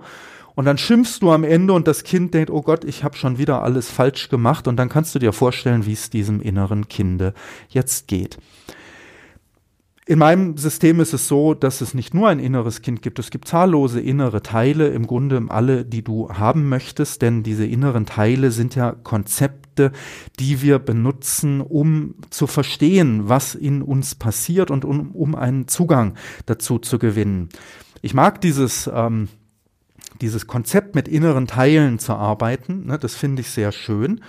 Und 0.56 0.66
dann 0.66 0.78
schimpfst 0.78 1.20
du 1.22 1.32
am 1.32 1.44
Ende 1.44 1.74
und 1.74 1.88
das 1.88 2.04
Kind 2.04 2.34
denkt, 2.34 2.50
oh 2.50 2.62
Gott, 2.62 2.86
ich 2.86 3.04
habe 3.04 3.18
schon 3.18 3.38
wieder 3.38 3.62
alles 3.62 3.92
falsch 3.92 4.30
gemacht. 4.30 4.68
Und 4.68 4.78
dann 4.78 4.90
kannst 4.90 5.14
du 5.14 5.20
dir 5.20 5.34
vorstellen, 5.34 5.86
wie 5.86 5.94
es 5.94 6.10
diesem 6.10 6.42
inneren 6.42 6.88
Kinde 6.88 7.34
jetzt 7.70 8.08
geht. 8.08 8.38
In 10.08 10.20
meinem 10.20 10.56
System 10.56 11.00
ist 11.00 11.16
es 11.16 11.28
so, 11.28 11.56
dass 11.56 11.82
es 11.82 11.96
nicht 11.96 12.14
nur 12.14 12.30
ein 12.30 12.38
inneres 12.38 12.84
Kind 12.84 13.02
gibt, 13.02 13.18
es 13.18 13.32
gibt 13.32 13.48
zahllose 13.48 14.00
innere 14.00 14.44
Teile, 14.44 14.90
im 14.90 15.08
Grunde 15.08 15.44
alle, 15.48 15.84
die 15.84 16.04
du 16.04 16.30
haben 16.30 16.70
möchtest, 16.70 17.24
denn 17.24 17.42
diese 17.42 17.66
inneren 17.66 18.06
Teile 18.06 18.52
sind 18.52 18.76
ja 18.76 18.92
Konzepte, 18.92 19.92
die 20.40 20.62
wir 20.62 20.78
benutzen, 20.78 21.60
um 21.60 22.14
zu 22.30 22.46
verstehen, 22.46 23.30
was 23.30 23.56
in 23.56 23.82
uns 23.82 24.14
passiert 24.14 24.70
und 24.70 24.86
um, 24.86 25.10
um 25.14 25.34
einen 25.34 25.68
Zugang 25.68 26.14
dazu 26.46 26.78
zu 26.78 27.00
gewinnen. 27.00 27.50
Ich 28.04 28.14
mag 28.14 28.42
dieses 28.42 28.88
ähm, 28.94 29.28
dieses 30.22 30.48
Konzept 30.48 30.96
mit 30.96 31.08
inneren 31.08 31.48
Teilen 31.48 32.00
zu 32.00 32.14
arbeiten, 32.14 32.86
ne, 32.88 32.98
das 32.98 33.16
finde 33.16 33.42
ich 33.42 33.50
sehr 33.50 33.72
schön. 33.72 34.22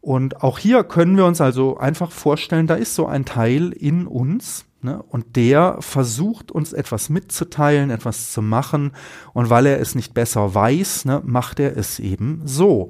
Und 0.00 0.42
auch 0.42 0.58
hier 0.58 0.84
können 0.84 1.16
wir 1.16 1.24
uns 1.24 1.40
also 1.40 1.78
einfach 1.78 2.12
vorstellen, 2.12 2.66
da 2.66 2.74
ist 2.76 2.94
so 2.94 3.06
ein 3.06 3.24
Teil 3.24 3.72
in 3.72 4.06
uns, 4.06 4.64
ne, 4.80 5.02
und 5.02 5.36
der 5.36 5.78
versucht 5.80 6.52
uns 6.52 6.72
etwas 6.72 7.08
mitzuteilen, 7.08 7.90
etwas 7.90 8.32
zu 8.32 8.40
machen. 8.40 8.92
Und 9.32 9.50
weil 9.50 9.66
er 9.66 9.80
es 9.80 9.94
nicht 9.94 10.14
besser 10.14 10.54
weiß, 10.54 11.06
ne, 11.06 11.22
macht 11.24 11.58
er 11.58 11.76
es 11.76 11.98
eben 11.98 12.42
so. 12.44 12.88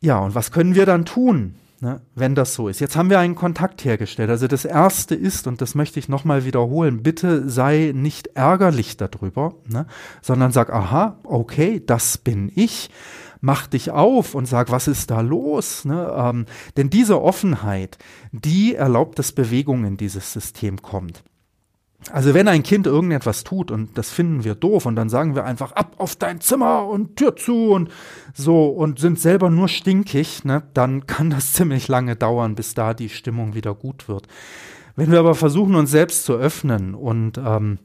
Ja, 0.00 0.18
und 0.18 0.34
was 0.34 0.52
können 0.52 0.74
wir 0.74 0.86
dann 0.86 1.04
tun? 1.04 1.56
Ne, 1.80 2.00
wenn 2.14 2.34
das 2.34 2.54
so 2.54 2.68
ist. 2.68 2.80
Jetzt 2.80 2.96
haben 2.96 3.10
wir 3.10 3.18
einen 3.18 3.34
Kontakt 3.34 3.84
hergestellt. 3.84 4.30
Also 4.30 4.46
das 4.46 4.64
Erste 4.64 5.14
ist, 5.14 5.46
und 5.46 5.60
das 5.60 5.74
möchte 5.74 5.98
ich 5.98 6.08
nochmal 6.08 6.44
wiederholen, 6.44 7.02
bitte 7.02 7.48
sei 7.48 7.92
nicht 7.94 8.28
ärgerlich 8.28 8.96
darüber, 8.96 9.54
ne, 9.66 9.86
sondern 10.22 10.52
sag, 10.52 10.70
aha, 10.72 11.18
okay, 11.24 11.82
das 11.84 12.18
bin 12.18 12.52
ich. 12.54 12.90
Mach 13.42 13.66
dich 13.66 13.90
auf 13.90 14.34
und 14.34 14.46
sag, 14.46 14.70
was 14.70 14.86
ist 14.86 15.10
da 15.10 15.22
los? 15.22 15.86
Ne? 15.86 16.12
Ähm, 16.14 16.44
denn 16.76 16.90
diese 16.90 17.22
Offenheit, 17.22 17.96
die 18.32 18.74
erlaubt, 18.74 19.18
dass 19.18 19.32
Bewegung 19.32 19.86
in 19.86 19.96
dieses 19.96 20.34
System 20.34 20.82
kommt. 20.82 21.22
Also 22.10 22.32
wenn 22.32 22.48
ein 22.48 22.62
Kind 22.62 22.86
irgendetwas 22.86 23.44
tut 23.44 23.70
und 23.70 23.96
das 23.98 24.10
finden 24.10 24.42
wir 24.42 24.54
doof 24.54 24.86
und 24.86 24.96
dann 24.96 25.10
sagen 25.10 25.34
wir 25.34 25.44
einfach 25.44 25.72
ab 25.72 25.96
auf 25.98 26.16
dein 26.16 26.40
Zimmer 26.40 26.86
und 26.86 27.16
Tür 27.16 27.36
zu 27.36 27.72
und 27.72 27.90
so 28.32 28.68
und 28.68 28.98
sind 28.98 29.20
selber 29.20 29.50
nur 29.50 29.68
stinkig, 29.68 30.44
ne, 30.44 30.62
dann 30.72 31.06
kann 31.06 31.30
das 31.30 31.52
ziemlich 31.52 31.88
lange 31.88 32.16
dauern, 32.16 32.54
bis 32.54 32.74
da 32.74 32.94
die 32.94 33.10
Stimmung 33.10 33.54
wieder 33.54 33.74
gut 33.74 34.08
wird. 34.08 34.26
Wenn 34.96 35.12
wir 35.12 35.18
aber 35.18 35.34
versuchen, 35.34 35.74
uns 35.74 35.90
selbst 35.90 36.24
zu 36.24 36.34
öffnen 36.34 36.94
und 36.94 37.38
ähm, 37.38 37.78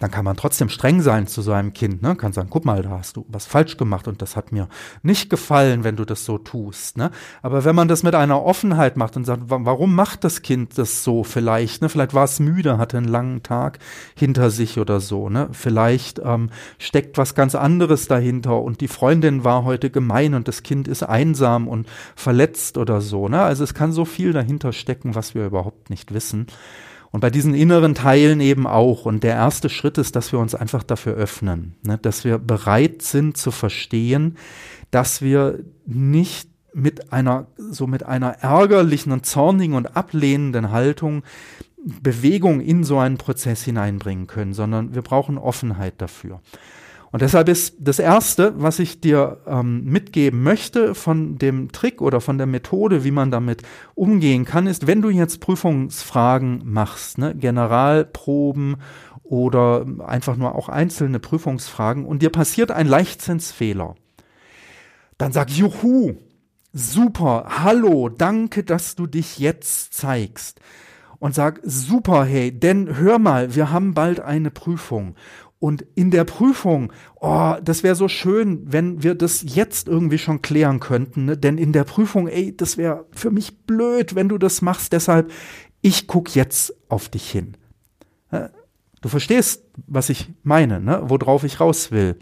dann 0.00 0.10
kann 0.10 0.24
man 0.24 0.36
trotzdem 0.36 0.68
streng 0.68 1.00
sein 1.00 1.26
zu 1.26 1.40
so 1.42 1.52
einem 1.52 1.72
Kind, 1.72 2.02
ne? 2.02 2.16
Kann 2.16 2.32
sagen, 2.32 2.48
guck 2.50 2.64
mal, 2.64 2.82
da 2.82 2.90
hast 2.90 3.16
du 3.16 3.24
was 3.28 3.46
falsch 3.46 3.76
gemacht 3.76 4.08
und 4.08 4.20
das 4.20 4.36
hat 4.36 4.52
mir 4.52 4.68
nicht 5.02 5.30
gefallen, 5.30 5.84
wenn 5.84 5.96
du 5.96 6.04
das 6.04 6.24
so 6.24 6.38
tust, 6.38 6.98
ne? 6.98 7.10
Aber 7.42 7.64
wenn 7.64 7.74
man 7.74 7.88
das 7.88 8.02
mit 8.02 8.14
einer 8.14 8.42
Offenheit 8.42 8.96
macht 8.96 9.16
und 9.16 9.24
sagt, 9.24 9.44
warum 9.46 9.94
macht 9.94 10.24
das 10.24 10.42
Kind 10.42 10.76
das 10.76 11.02
so 11.02 11.24
vielleicht, 11.24 11.82
ne? 11.82 11.88
Vielleicht 11.88 12.12
war 12.12 12.24
es 12.24 12.40
müde, 12.40 12.78
hatte 12.78 12.98
einen 12.98 13.08
langen 13.08 13.42
Tag 13.42 13.78
hinter 14.14 14.50
sich 14.50 14.78
oder 14.78 15.00
so, 15.00 15.30
ne? 15.30 15.48
Vielleicht 15.52 16.20
ähm, 16.22 16.50
steckt 16.78 17.16
was 17.16 17.34
ganz 17.34 17.54
anderes 17.54 18.06
dahinter 18.06 18.60
und 18.60 18.80
die 18.82 18.88
Freundin 18.88 19.44
war 19.44 19.64
heute 19.64 19.90
gemein 19.90 20.34
und 20.34 20.46
das 20.46 20.62
Kind 20.62 20.88
ist 20.88 21.04
einsam 21.04 21.68
und 21.68 21.88
verletzt 22.14 22.76
oder 22.76 23.00
so, 23.00 23.28
ne? 23.28 23.40
Also 23.40 23.64
es 23.64 23.72
kann 23.72 23.92
so 23.92 24.04
viel 24.04 24.32
dahinter 24.32 24.72
stecken, 24.72 25.14
was 25.14 25.34
wir 25.34 25.46
überhaupt 25.46 25.88
nicht 25.88 26.12
wissen. 26.12 26.46
Und 27.10 27.20
bei 27.20 27.30
diesen 27.30 27.54
inneren 27.54 27.94
Teilen 27.94 28.40
eben 28.40 28.66
auch. 28.66 29.06
Und 29.06 29.22
der 29.22 29.34
erste 29.34 29.68
Schritt 29.68 29.98
ist, 29.98 30.16
dass 30.16 30.32
wir 30.32 30.38
uns 30.38 30.54
einfach 30.54 30.82
dafür 30.82 31.14
öffnen, 31.14 31.74
ne? 31.82 31.98
dass 31.98 32.24
wir 32.24 32.38
bereit 32.38 33.02
sind 33.02 33.36
zu 33.36 33.50
verstehen, 33.50 34.36
dass 34.90 35.22
wir 35.22 35.60
nicht 35.86 36.48
mit 36.74 37.12
einer, 37.12 37.46
so 37.56 37.86
mit 37.86 38.02
einer 38.02 38.42
ärgerlichen 38.42 39.12
und 39.12 39.24
zornigen 39.24 39.74
und 39.74 39.96
ablehnenden 39.96 40.70
Haltung 40.72 41.22
Bewegung 41.86 42.60
in 42.60 42.84
so 42.84 42.98
einen 42.98 43.16
Prozess 43.16 43.62
hineinbringen 43.62 44.26
können, 44.26 44.52
sondern 44.52 44.94
wir 44.94 45.02
brauchen 45.02 45.38
Offenheit 45.38 45.94
dafür. 45.98 46.40
Und 47.12 47.22
deshalb 47.22 47.48
ist 47.48 47.76
das 47.78 47.98
Erste, 47.98 48.54
was 48.56 48.78
ich 48.78 49.00
dir 49.00 49.38
ähm, 49.46 49.84
mitgeben 49.84 50.42
möchte 50.42 50.94
von 50.94 51.38
dem 51.38 51.72
Trick 51.72 52.02
oder 52.02 52.20
von 52.20 52.36
der 52.36 52.46
Methode, 52.46 53.04
wie 53.04 53.10
man 53.10 53.30
damit 53.30 53.62
umgehen 53.94 54.44
kann, 54.44 54.66
ist, 54.66 54.86
wenn 54.86 55.02
du 55.02 55.10
jetzt 55.10 55.40
Prüfungsfragen 55.40 56.62
machst, 56.64 57.18
ne, 57.18 57.34
Generalproben 57.34 58.76
oder 59.22 59.86
einfach 60.04 60.36
nur 60.36 60.54
auch 60.54 60.68
einzelne 60.68 61.18
Prüfungsfragen 61.18 62.04
und 62.04 62.22
dir 62.22 62.30
passiert 62.30 62.70
ein 62.70 62.86
Leichtsinnsfehler, 62.86 63.94
dann 65.18 65.32
sag 65.32 65.50
Juhu, 65.50 66.16
super, 66.72 67.46
hallo, 67.48 68.08
danke, 68.08 68.62
dass 68.62 68.96
du 68.96 69.06
dich 69.06 69.38
jetzt 69.38 69.94
zeigst. 69.94 70.60
Und 71.18 71.34
sag, 71.34 71.60
super, 71.62 72.26
hey, 72.26 72.52
denn 72.52 72.98
hör 72.98 73.18
mal, 73.18 73.54
wir 73.54 73.70
haben 73.70 73.94
bald 73.94 74.20
eine 74.20 74.50
Prüfung. 74.50 75.14
Und 75.58 75.86
in 75.94 76.10
der 76.10 76.24
Prüfung, 76.24 76.92
oh, 77.20 77.54
das 77.62 77.82
wäre 77.82 77.94
so 77.94 78.08
schön, 78.08 78.60
wenn 78.70 79.02
wir 79.02 79.14
das 79.14 79.42
jetzt 79.42 79.88
irgendwie 79.88 80.18
schon 80.18 80.42
klären 80.42 80.80
könnten. 80.80 81.24
Ne? 81.24 81.36
Denn 81.36 81.56
in 81.56 81.72
der 81.72 81.84
Prüfung, 81.84 82.28
ey, 82.28 82.54
das 82.54 82.76
wäre 82.76 83.06
für 83.12 83.30
mich 83.30 83.64
blöd, 83.66 84.14
wenn 84.14 84.28
du 84.28 84.36
das 84.36 84.60
machst. 84.60 84.92
Deshalb, 84.92 85.32
ich 85.80 86.06
guck 86.06 86.34
jetzt 86.34 86.74
auf 86.90 87.08
dich 87.08 87.30
hin. 87.30 87.56
Du 89.00 89.08
verstehst, 89.08 89.62
was 89.86 90.10
ich 90.10 90.30
meine, 90.42 90.80
ne? 90.80 91.02
worauf 91.04 91.44
ich 91.44 91.60
raus 91.60 91.90
will. 91.90 92.18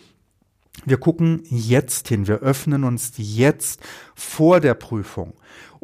Wir 0.84 0.98
gucken 0.98 1.42
jetzt 1.48 2.08
hin, 2.08 2.26
wir 2.26 2.40
öffnen 2.40 2.84
uns 2.84 3.12
jetzt 3.16 3.80
vor 4.14 4.60
der 4.60 4.74
Prüfung. 4.74 5.34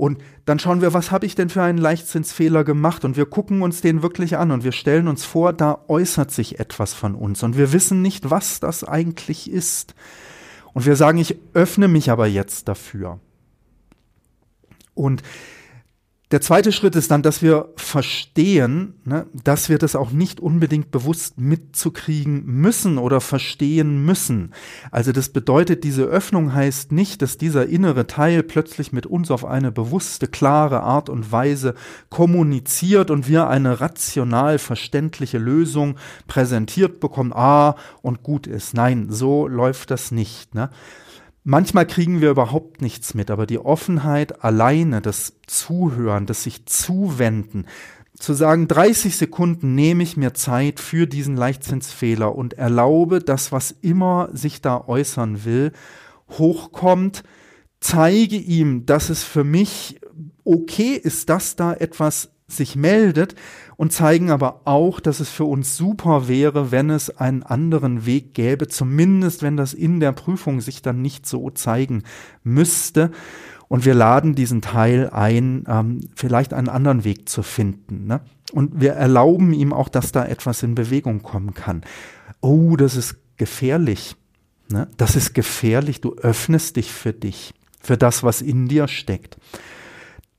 Und 0.00 0.16
dann 0.46 0.58
schauen 0.58 0.80
wir, 0.80 0.94
was 0.94 1.10
habe 1.10 1.26
ich 1.26 1.34
denn 1.34 1.50
für 1.50 1.60
einen 1.60 1.76
Leichtsinnsfehler 1.76 2.64
gemacht? 2.64 3.04
Und 3.04 3.18
wir 3.18 3.26
gucken 3.26 3.60
uns 3.60 3.82
den 3.82 4.02
wirklich 4.02 4.38
an 4.38 4.50
und 4.50 4.64
wir 4.64 4.72
stellen 4.72 5.08
uns 5.08 5.26
vor, 5.26 5.52
da 5.52 5.84
äußert 5.88 6.30
sich 6.30 6.58
etwas 6.58 6.94
von 6.94 7.14
uns 7.14 7.42
und 7.42 7.58
wir 7.58 7.74
wissen 7.74 8.00
nicht, 8.00 8.30
was 8.30 8.60
das 8.60 8.82
eigentlich 8.82 9.50
ist. 9.50 9.94
Und 10.72 10.86
wir 10.86 10.96
sagen, 10.96 11.18
ich 11.18 11.36
öffne 11.52 11.86
mich 11.86 12.10
aber 12.10 12.26
jetzt 12.26 12.66
dafür. 12.66 13.20
Und 14.94 15.22
der 16.30 16.40
zweite 16.40 16.70
Schritt 16.70 16.94
ist 16.94 17.10
dann, 17.10 17.22
dass 17.22 17.42
wir 17.42 17.70
verstehen, 17.74 18.94
ne, 19.04 19.26
dass 19.32 19.68
wir 19.68 19.78
das 19.78 19.96
auch 19.96 20.12
nicht 20.12 20.38
unbedingt 20.38 20.92
bewusst 20.92 21.40
mitzukriegen 21.40 22.44
müssen 22.46 22.98
oder 22.98 23.20
verstehen 23.20 24.04
müssen. 24.04 24.52
Also 24.92 25.10
das 25.10 25.30
bedeutet, 25.30 25.82
diese 25.82 26.04
Öffnung 26.04 26.54
heißt 26.54 26.92
nicht, 26.92 27.20
dass 27.22 27.36
dieser 27.36 27.66
innere 27.66 28.06
Teil 28.06 28.44
plötzlich 28.44 28.92
mit 28.92 29.06
uns 29.06 29.32
auf 29.32 29.44
eine 29.44 29.72
bewusste, 29.72 30.28
klare 30.28 30.82
Art 30.82 31.08
und 31.08 31.32
Weise 31.32 31.74
kommuniziert 32.10 33.10
und 33.10 33.26
wir 33.26 33.48
eine 33.48 33.80
rational 33.80 34.58
verständliche 34.58 35.38
Lösung 35.38 35.96
präsentiert 36.28 37.00
bekommen, 37.00 37.32
ah, 37.32 37.74
und 38.02 38.22
gut 38.22 38.46
ist. 38.46 38.74
Nein, 38.74 39.08
so 39.10 39.48
läuft 39.48 39.90
das 39.90 40.12
nicht. 40.12 40.54
Ne? 40.54 40.70
Manchmal 41.42 41.86
kriegen 41.86 42.20
wir 42.20 42.30
überhaupt 42.30 42.82
nichts 42.82 43.14
mit, 43.14 43.30
aber 43.30 43.46
die 43.46 43.58
Offenheit 43.58 44.44
alleine, 44.44 45.00
das 45.00 45.34
Zuhören, 45.46 46.26
das 46.26 46.42
sich 46.42 46.66
zuwenden, 46.66 47.66
zu 48.18 48.34
sagen, 48.34 48.68
30 48.68 49.16
Sekunden 49.16 49.74
nehme 49.74 50.02
ich 50.02 50.18
mir 50.18 50.34
Zeit 50.34 50.78
für 50.78 51.06
diesen 51.06 51.36
Leichtzinsfehler 51.36 52.34
und 52.34 52.52
erlaube, 52.52 53.20
dass 53.20 53.50
was 53.50 53.74
immer 53.80 54.28
sich 54.32 54.60
da 54.60 54.84
äußern 54.86 55.44
will, 55.46 55.72
hochkommt, 56.38 57.22
zeige 57.80 58.36
ihm, 58.36 58.84
dass 58.84 59.08
es 59.08 59.24
für 59.24 59.42
mich 59.42 60.00
okay 60.44 61.00
ist, 61.02 61.30
dass 61.30 61.56
da 61.56 61.72
etwas 61.72 62.30
sich 62.52 62.76
meldet 62.76 63.34
und 63.76 63.92
zeigen 63.92 64.30
aber 64.30 64.62
auch, 64.64 65.00
dass 65.00 65.20
es 65.20 65.30
für 65.30 65.44
uns 65.44 65.76
super 65.76 66.28
wäre, 66.28 66.70
wenn 66.70 66.90
es 66.90 67.16
einen 67.16 67.42
anderen 67.42 68.06
Weg 68.06 68.34
gäbe, 68.34 68.68
zumindest 68.68 69.42
wenn 69.42 69.56
das 69.56 69.72
in 69.72 70.00
der 70.00 70.12
Prüfung 70.12 70.60
sich 70.60 70.82
dann 70.82 71.02
nicht 71.02 71.26
so 71.26 71.50
zeigen 71.50 72.02
müsste. 72.42 73.10
Und 73.68 73.84
wir 73.84 73.94
laden 73.94 74.34
diesen 74.34 74.62
Teil 74.62 75.10
ein, 75.10 75.64
ähm, 75.68 76.00
vielleicht 76.16 76.52
einen 76.52 76.68
anderen 76.68 77.04
Weg 77.04 77.28
zu 77.28 77.42
finden. 77.42 78.06
Ne? 78.06 78.20
Und 78.52 78.80
wir 78.80 78.92
erlauben 78.92 79.52
ihm 79.52 79.72
auch, 79.72 79.88
dass 79.88 80.10
da 80.10 80.24
etwas 80.24 80.62
in 80.62 80.74
Bewegung 80.74 81.22
kommen 81.22 81.54
kann. 81.54 81.82
Oh, 82.40 82.74
das 82.76 82.96
ist 82.96 83.16
gefährlich. 83.36 84.16
Ne? 84.70 84.88
Das 84.96 85.14
ist 85.14 85.34
gefährlich. 85.34 86.00
Du 86.00 86.16
öffnest 86.16 86.76
dich 86.76 86.92
für 86.92 87.12
dich, 87.12 87.54
für 87.80 87.96
das, 87.96 88.24
was 88.24 88.42
in 88.42 88.66
dir 88.66 88.88
steckt 88.88 89.38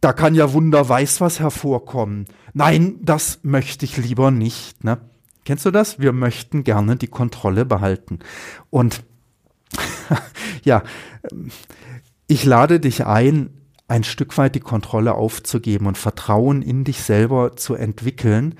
da 0.02 0.14
kann 0.14 0.34
ja 0.36 0.52
Wunder 0.52 0.90
weiß 0.90 1.22
was 1.22 1.40
hervorkommen. 1.40 2.26
Nein, 2.54 2.98
das 3.02 3.40
möchte 3.44 3.86
ich 3.86 3.98
lieber 3.98 4.32
nicht. 4.32 4.84
Ne? 4.84 4.98
Kennst 5.46 5.66
du 5.66 5.72
das? 5.72 6.00
Wir 6.00 6.12
möchten 6.12 6.64
gerne 6.64 6.96
die 6.96 7.08
Kontrolle 7.08 7.66
behalten. 7.66 8.20
Und 8.72 9.04
ja, 10.64 10.84
ich 12.28 12.44
lade 12.46 12.80
dich 12.80 13.06
ein, 13.06 13.52
ein 13.88 14.04
Stück 14.04 14.38
weit 14.38 14.56
die 14.56 14.60
Kontrolle 14.60 15.14
aufzugeben 15.14 15.86
und 15.86 15.98
Vertrauen 15.98 16.62
in 16.62 16.84
dich 16.84 17.02
selber 17.04 17.56
zu 17.56 17.76
entwickeln. 17.76 18.56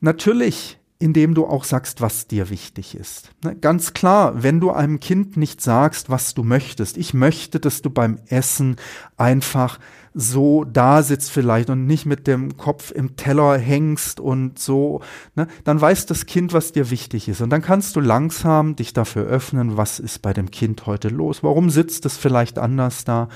Natürlich 0.00 0.78
indem 0.98 1.34
du 1.34 1.46
auch 1.46 1.64
sagst, 1.64 2.00
was 2.00 2.28
dir 2.28 2.50
wichtig 2.50 2.94
ist. 2.94 3.30
Ne, 3.42 3.56
ganz 3.56 3.92
klar, 3.92 4.42
wenn 4.42 4.60
du 4.60 4.70
einem 4.70 5.00
Kind 5.00 5.36
nicht 5.36 5.60
sagst, 5.60 6.08
was 6.08 6.34
du 6.34 6.44
möchtest, 6.44 6.96
ich 6.96 7.14
möchte, 7.14 7.58
dass 7.60 7.82
du 7.82 7.90
beim 7.90 8.18
Essen 8.28 8.76
einfach 9.16 9.78
so 10.14 10.64
da 10.64 11.02
sitzt 11.02 11.32
vielleicht 11.32 11.70
und 11.70 11.86
nicht 11.86 12.06
mit 12.06 12.28
dem 12.28 12.56
Kopf 12.56 12.92
im 12.92 13.16
Teller 13.16 13.58
hängst 13.58 14.20
und 14.20 14.60
so, 14.60 15.00
ne, 15.34 15.48
dann 15.64 15.80
weiß 15.80 16.06
das 16.06 16.26
Kind, 16.26 16.52
was 16.52 16.70
dir 16.70 16.90
wichtig 16.90 17.28
ist. 17.28 17.40
Und 17.40 17.50
dann 17.50 17.62
kannst 17.62 17.96
du 17.96 18.00
langsam 18.00 18.76
dich 18.76 18.92
dafür 18.92 19.24
öffnen, 19.24 19.76
was 19.76 19.98
ist 19.98 20.22
bei 20.22 20.32
dem 20.32 20.52
Kind 20.52 20.86
heute 20.86 21.08
los, 21.08 21.42
warum 21.42 21.70
sitzt 21.70 22.06
es 22.06 22.16
vielleicht 22.16 22.58
anders 22.58 23.04
da, 23.04 23.28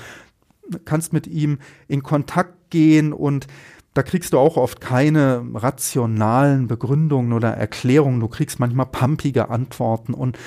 kannst 0.85 1.11
mit 1.11 1.27
ihm 1.27 1.59
in 1.89 2.03
Kontakt 2.03 2.69
gehen 2.69 3.11
und 3.11 3.47
da 3.93 4.03
kriegst 4.03 4.33
du 4.33 4.37
auch 4.37 4.55
oft 4.55 4.81
keine 4.81 5.43
rationalen 5.55 6.67
Begründungen 6.67 7.33
oder 7.33 7.49
Erklärungen. 7.49 8.19
Du 8.19 8.27
kriegst 8.27 8.59
manchmal 8.59 8.85
pumpige 8.85 9.49
Antworten 9.49 10.13
und 10.13 10.37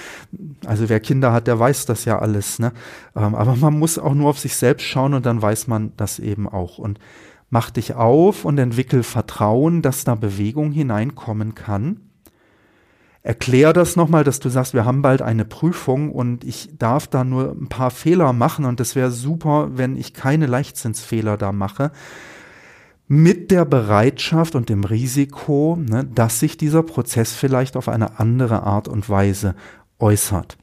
also 0.65 0.89
wer 0.89 1.01
Kinder 1.01 1.33
hat, 1.33 1.49
der 1.49 1.59
weiß 1.59 1.87
das 1.87 2.05
ja 2.05 2.21
alles. 2.21 2.61
Ne? 2.61 2.73
Ähm, 3.17 3.35
aber 3.35 3.57
man 3.57 3.79
muss 3.79 3.99
auch 3.99 4.15
nur 4.15 4.31
auf 4.31 4.39
sich 4.39 4.57
selbst 4.57 4.85
schauen 4.85 5.15
und 5.15 5.27
dann 5.27 5.43
weiß 5.43 5.67
man 5.67 5.93
das 5.97 6.21
eben 6.21 6.49
auch. 6.49 6.79
Und 6.79 7.01
mach 7.51 7.71
dich 7.71 7.95
auf 7.95 8.45
und 8.45 8.59
entwickel 8.59 9.03
Vertrauen, 9.03 9.83
dass 9.83 10.05
da 10.05 10.15
Bewegung 10.15 10.71
hineinkommen 10.71 11.55
kann. 11.57 12.01
Erklär 13.25 13.73
das 13.73 13.97
nochmal, 13.97 14.25
dass 14.25 14.41
du 14.41 14.49
sagst, 14.49 14.75
wir 14.75 14.85
haben 14.85 15.03
bald 15.03 15.21
eine 15.23 15.45
Prüfung 15.45 16.11
und 16.11 16.45
ich 16.45 16.71
darf 16.79 17.07
da 17.07 17.23
nur 17.23 17.53
ein 17.53 17.69
paar 17.69 17.91
Fehler 17.91 18.33
machen 18.33 18.65
und 18.65 18.81
es 18.81 18.97
wäre 18.97 19.11
super, 19.11 19.71
wenn 19.75 19.97
ich 19.97 20.15
keine 20.15 20.47
Leichtsinnsfehler 20.47 21.37
da 21.37 21.53
mache 21.53 21.93
mit 23.09 23.51
der 23.51 23.65
Bereitschaft 23.65 24.55
und 24.55 24.69
dem 24.69 24.85
Risiko, 24.85 25.77
ne, 25.77 26.05
dass 26.05 26.41
sich 26.41 26.57
dieser 26.57 26.83
Prozess 26.83 27.33
vielleicht 27.33 27.77
auf 27.77 27.89
eine 27.89 28.19
andere 28.19 28.63
Art 28.63 28.89
und 28.89 29.09
Weise 29.09 29.55
äußert. 29.99 30.57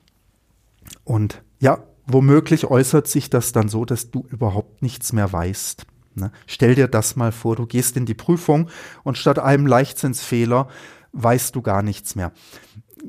Und 1.04 1.44
ja, 1.60 1.84
womöglich 2.08 2.66
äußert 2.66 3.08
sich 3.08 3.30
das 3.30 3.52
dann 3.52 3.70
so, 3.70 3.86
dass 3.86 4.12
du 4.12 4.26
überhaupt 4.30 4.82
nichts 4.82 5.14
mehr 5.14 5.32
weißt. 5.32 5.86
Ne? 6.16 6.32
Stell 6.48 6.76
dir 6.76 6.88
das 6.88 7.16
mal 7.16 7.32
vor, 7.32 7.56
du 7.56 7.66
gehst 7.66 7.98
in 7.98 8.06
die 8.06 8.14
Prüfung 8.14 8.70
und 9.04 9.18
statt 9.18 9.40
einem 9.40 9.68
Leichtsinnsfehler 9.68 10.68
weißt 11.12 11.56
du 11.56 11.62
gar 11.62 11.82
nichts 11.82 12.16
mehr 12.16 12.32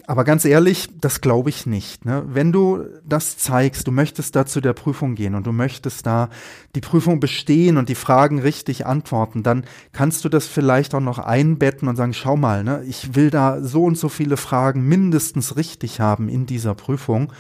aber 0.07 0.24
ganz 0.24 0.44
ehrlich, 0.44 0.88
das 1.00 1.20
glaube 1.20 1.50
ich 1.50 1.66
nicht. 1.66 2.05
Ne? 2.05 2.24
Wenn 2.26 2.53
du 2.53 2.85
das 3.05 3.38
zeigst, 3.38 3.87
du 3.87 3.92
möchtest 3.92 4.37
da 4.37 4.46
zu 4.46 4.61
der 4.61 4.72
Prüfung 4.72 5.14
gehen 5.14 5.35
und 5.35 5.46
du 5.46 5.53
möchtest 5.53 6.07
da 6.07 6.31
die 6.74 6.81
Prüfung 6.81 7.20
bestehen 7.20 7.76
und 7.76 7.88
die 7.88 7.94
Fragen 7.94 8.38
richtig 8.38 8.87
antworten, 8.87 9.42
dann 9.42 9.64
kannst 9.92 10.24
du 10.24 10.29
das 10.29 10.46
vielleicht 10.46 10.94
auch 10.94 11.00
noch 11.00 11.18
einbetten 11.18 11.88
und 11.88 11.96
sagen, 11.96 12.14
schau 12.14 12.37
mal, 12.37 12.64
ne, 12.64 12.83
ich 12.87 13.14
will 13.14 13.31
da 13.31 13.61
so 13.62 13.85
und 13.85 13.98
so 13.98 14.09
viele 14.09 14.37
Fragen 14.37 14.87
mindestens 14.87 15.57
richtig 15.57 16.00
haben 16.00 16.29
in 16.29 16.46
dieser 16.46 16.74
Prüfung. 16.74 17.33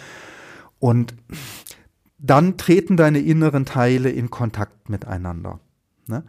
Und 0.78 1.14
dann 2.18 2.56
treten 2.56 2.96
deine 2.96 3.20
inneren 3.20 3.64
Teile 3.64 4.10
in 4.10 4.30
Kontakt 4.30 4.88
miteinander. 4.88 5.60
Ne? 6.06 6.24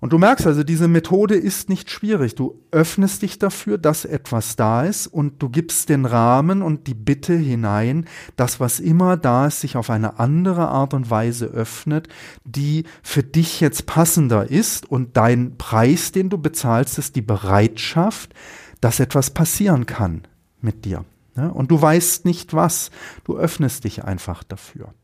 Und 0.00 0.12
du 0.12 0.18
merkst 0.18 0.46
also, 0.46 0.62
diese 0.62 0.86
Methode 0.86 1.34
ist 1.34 1.68
nicht 1.68 1.90
schwierig. 1.90 2.36
Du 2.36 2.62
öffnest 2.70 3.22
dich 3.22 3.40
dafür, 3.40 3.78
dass 3.78 4.04
etwas 4.04 4.54
da 4.54 4.84
ist 4.84 5.08
und 5.08 5.42
du 5.42 5.48
gibst 5.48 5.88
den 5.88 6.04
Rahmen 6.04 6.62
und 6.62 6.86
die 6.86 6.94
Bitte 6.94 7.34
hinein, 7.34 8.06
dass 8.36 8.60
was 8.60 8.78
immer 8.78 9.16
da 9.16 9.48
ist, 9.48 9.60
sich 9.60 9.76
auf 9.76 9.90
eine 9.90 10.20
andere 10.20 10.68
Art 10.68 10.94
und 10.94 11.10
Weise 11.10 11.46
öffnet, 11.46 12.06
die 12.44 12.84
für 13.02 13.24
dich 13.24 13.60
jetzt 13.60 13.86
passender 13.86 14.48
ist 14.48 14.88
und 14.88 15.16
dein 15.16 15.58
Preis, 15.58 16.12
den 16.12 16.30
du 16.30 16.38
bezahlst, 16.38 16.98
ist 16.98 17.16
die 17.16 17.22
Bereitschaft, 17.22 18.34
dass 18.80 19.00
etwas 19.00 19.30
passieren 19.30 19.86
kann 19.86 20.22
mit 20.60 20.84
dir. 20.84 21.04
Und 21.34 21.70
du 21.70 21.80
weißt 21.80 22.24
nicht 22.24 22.54
was. 22.54 22.90
Du 23.24 23.36
öffnest 23.36 23.84
dich 23.84 24.04
einfach 24.04 24.44
dafür. 24.44 24.94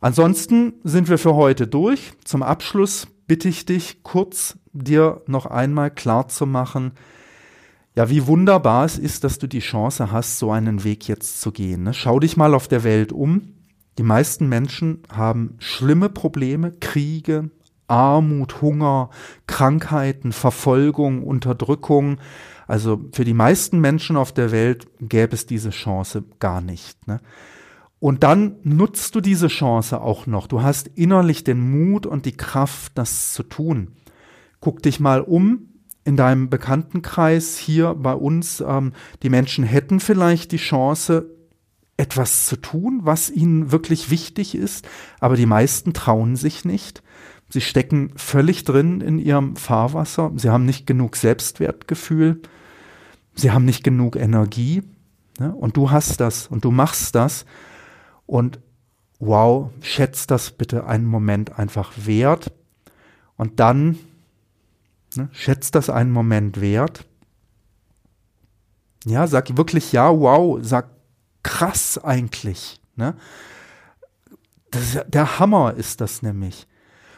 Ansonsten 0.00 0.74
sind 0.84 1.08
wir 1.08 1.18
für 1.18 1.34
heute 1.34 1.66
durch. 1.66 2.12
Zum 2.24 2.44
Abschluss 2.44 3.08
bitte 3.26 3.48
ich 3.48 3.66
dich, 3.66 4.04
kurz 4.04 4.56
dir 4.72 5.22
noch 5.26 5.46
einmal 5.46 5.90
klar 5.90 6.28
zu 6.28 6.46
machen, 6.46 6.92
ja, 7.96 8.10
wie 8.10 8.26
wunderbar 8.26 8.84
es 8.84 8.98
ist, 8.98 9.24
dass 9.24 9.38
du 9.38 9.46
die 9.46 9.60
Chance 9.60 10.12
hast, 10.12 10.38
so 10.38 10.52
einen 10.52 10.84
Weg 10.84 11.08
jetzt 11.08 11.40
zu 11.40 11.50
gehen. 11.50 11.84
Ne? 11.84 11.94
Schau 11.94 12.20
dich 12.20 12.36
mal 12.36 12.54
auf 12.54 12.68
der 12.68 12.84
Welt 12.84 13.10
um. 13.10 13.54
Die 13.96 14.02
meisten 14.02 14.50
Menschen 14.50 15.02
haben 15.10 15.54
schlimme 15.58 16.10
Probleme, 16.10 16.72
Kriege, 16.72 17.50
Armut, 17.88 18.60
Hunger, 18.60 19.08
Krankheiten, 19.46 20.32
Verfolgung, 20.32 21.22
Unterdrückung. 21.22 22.18
Also 22.66 23.00
für 23.12 23.24
die 23.24 23.32
meisten 23.32 23.80
Menschen 23.80 24.18
auf 24.18 24.32
der 24.32 24.52
Welt 24.52 24.86
gäbe 25.00 25.34
es 25.34 25.46
diese 25.46 25.70
Chance 25.70 26.24
gar 26.38 26.60
nicht. 26.60 27.06
Ne? 27.06 27.20
Und 27.98 28.24
dann 28.24 28.56
nutzt 28.62 29.14
du 29.14 29.22
diese 29.22 29.48
Chance 29.48 30.02
auch 30.02 30.26
noch. 30.26 30.48
Du 30.48 30.60
hast 30.60 30.88
innerlich 30.88 31.44
den 31.44 31.60
Mut 31.60 32.04
und 32.04 32.26
die 32.26 32.36
Kraft, 32.36 32.92
das 32.96 33.32
zu 33.32 33.42
tun. 33.42 33.92
Guck 34.60 34.82
dich 34.82 35.00
mal 35.00 35.22
um, 35.22 35.68
in 36.06 36.16
deinem 36.16 36.48
Bekanntenkreis 36.48 37.58
hier 37.58 37.94
bei 37.94 38.14
uns, 38.14 38.62
ähm, 38.66 38.92
die 39.22 39.28
Menschen 39.28 39.64
hätten 39.64 40.00
vielleicht 40.00 40.52
die 40.52 40.56
Chance, 40.56 41.26
etwas 41.98 42.46
zu 42.46 42.56
tun, 42.56 43.00
was 43.02 43.30
ihnen 43.30 43.72
wirklich 43.72 44.10
wichtig 44.10 44.54
ist, 44.54 44.86
aber 45.18 45.34
die 45.34 45.46
meisten 45.46 45.94
trauen 45.94 46.36
sich 46.36 46.64
nicht. 46.64 47.02
Sie 47.48 47.60
stecken 47.60 48.12
völlig 48.16 48.64
drin 48.64 49.00
in 49.00 49.18
ihrem 49.18 49.56
Fahrwasser. 49.56 50.32
Sie 50.36 50.50
haben 50.50 50.66
nicht 50.66 50.86
genug 50.86 51.16
Selbstwertgefühl. 51.16 52.42
Sie 53.34 53.50
haben 53.50 53.64
nicht 53.64 53.82
genug 53.82 54.16
Energie. 54.16 54.82
Ne? 55.38 55.54
Und 55.54 55.76
du 55.76 55.90
hast 55.90 56.20
das 56.20 56.48
und 56.48 56.64
du 56.64 56.70
machst 56.70 57.14
das. 57.14 57.46
Und 58.26 58.58
wow, 59.20 59.70
schätzt 59.80 60.30
das 60.30 60.50
bitte 60.50 60.86
einen 60.86 61.06
Moment 61.06 61.58
einfach 61.58 61.92
wert. 61.96 62.52
Und 63.36 63.60
dann 63.60 63.96
Ne? 65.16 65.28
Schätzt 65.32 65.74
das 65.74 65.90
einen 65.90 66.10
Moment 66.10 66.60
wert. 66.60 67.06
Ja, 69.04 69.26
sag 69.26 69.56
wirklich 69.56 69.92
ja, 69.92 70.10
wow, 70.10 70.58
sag 70.62 70.90
krass 71.42 71.98
eigentlich. 72.02 72.80
Ne? 72.96 73.14
Das, 74.70 74.98
der 75.06 75.38
Hammer 75.38 75.74
ist 75.74 76.00
das 76.00 76.22
nämlich. 76.22 76.66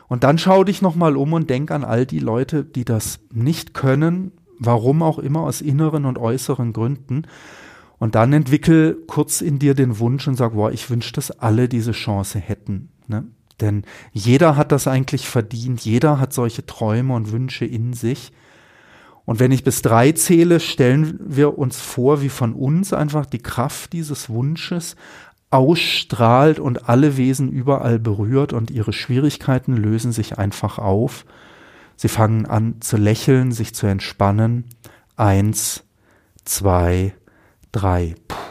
Und 0.09 0.25
dann 0.25 0.39
schau 0.39 0.65
dich 0.65 0.83
nochmal 0.83 1.17
um 1.17 1.33
und 1.33 1.51
denk 1.51 1.71
an 1.71 1.85
all 1.85 2.07
die 2.07 2.19
Leute, 2.19 2.65
die 2.65 2.85
das 2.85 3.21
nicht 3.33 3.75
können, 3.75 4.33
warum 4.59 5.03
auch 5.03 5.19
immer, 5.19 5.41
aus 5.41 5.61
inneren 5.61 6.05
und 6.05 6.19
äußeren 6.19 6.73
Gründen. 6.73 7.23
Und 7.99 8.15
dann 8.15 8.33
entwickel 8.33 9.03
kurz 9.07 9.41
in 9.41 9.59
dir 9.59 9.75
den 9.75 9.99
Wunsch 9.99 10.27
und 10.29 10.37
sag, 10.37 10.55
wow, 10.55 10.71
ich 10.71 10.89
wünsche, 10.89 11.13
dass 11.13 11.31
alle 11.31 11.69
diese 11.69 11.93
Chance 11.93 12.39
hätten. 12.39 12.91
Ne? 13.07 13.27
Denn 13.61 13.83
jeder 14.13 14.57
hat 14.57 14.73
das 14.73 14.87
eigentlich 14.87 15.29
verdient, 15.29 15.85
jeder 15.85 16.21
hat 16.21 16.33
solche 16.33 16.65
Träume 16.65 17.15
und 17.15 17.33
Wünsche 17.33 17.65
in 17.65 17.93
sich. 17.93 18.33
Und 19.25 19.41
wenn 19.41 19.53
ich 19.53 19.65
bis 19.65 19.83
drei 19.83 20.13
zähle, 20.13 20.59
stellen 20.59 21.19
wir 21.21 21.59
uns 21.59 21.81
vor, 21.81 22.23
wie 22.23 22.31
von 22.31 22.55
uns 22.55 22.93
einfach 22.93 23.27
die 23.27 23.41
Kraft 23.41 23.93
dieses 23.93 24.31
Wunsches 24.31 24.97
ausstrahlt 25.51 26.59
und 26.59 26.89
alle 26.89 27.17
Wesen 27.17 27.51
überall 27.51 27.99
berührt 27.99 28.53
und 28.53 28.71
ihre 28.71 28.93
Schwierigkeiten 28.93 29.77
lösen 29.77 30.13
sich 30.13 30.39
einfach 30.39 30.79
auf. 30.79 31.25
Sie 31.97 32.09
fangen 32.09 32.47
an 32.47 32.81
zu 32.81 32.97
lächeln, 32.97 33.53
sich 33.53 33.75
zu 33.75 33.87
entspannen. 33.87 34.65
Eins, 35.17 35.85
zwei, 36.45 37.15
drei. 37.73 38.15
Puh. 38.29 38.48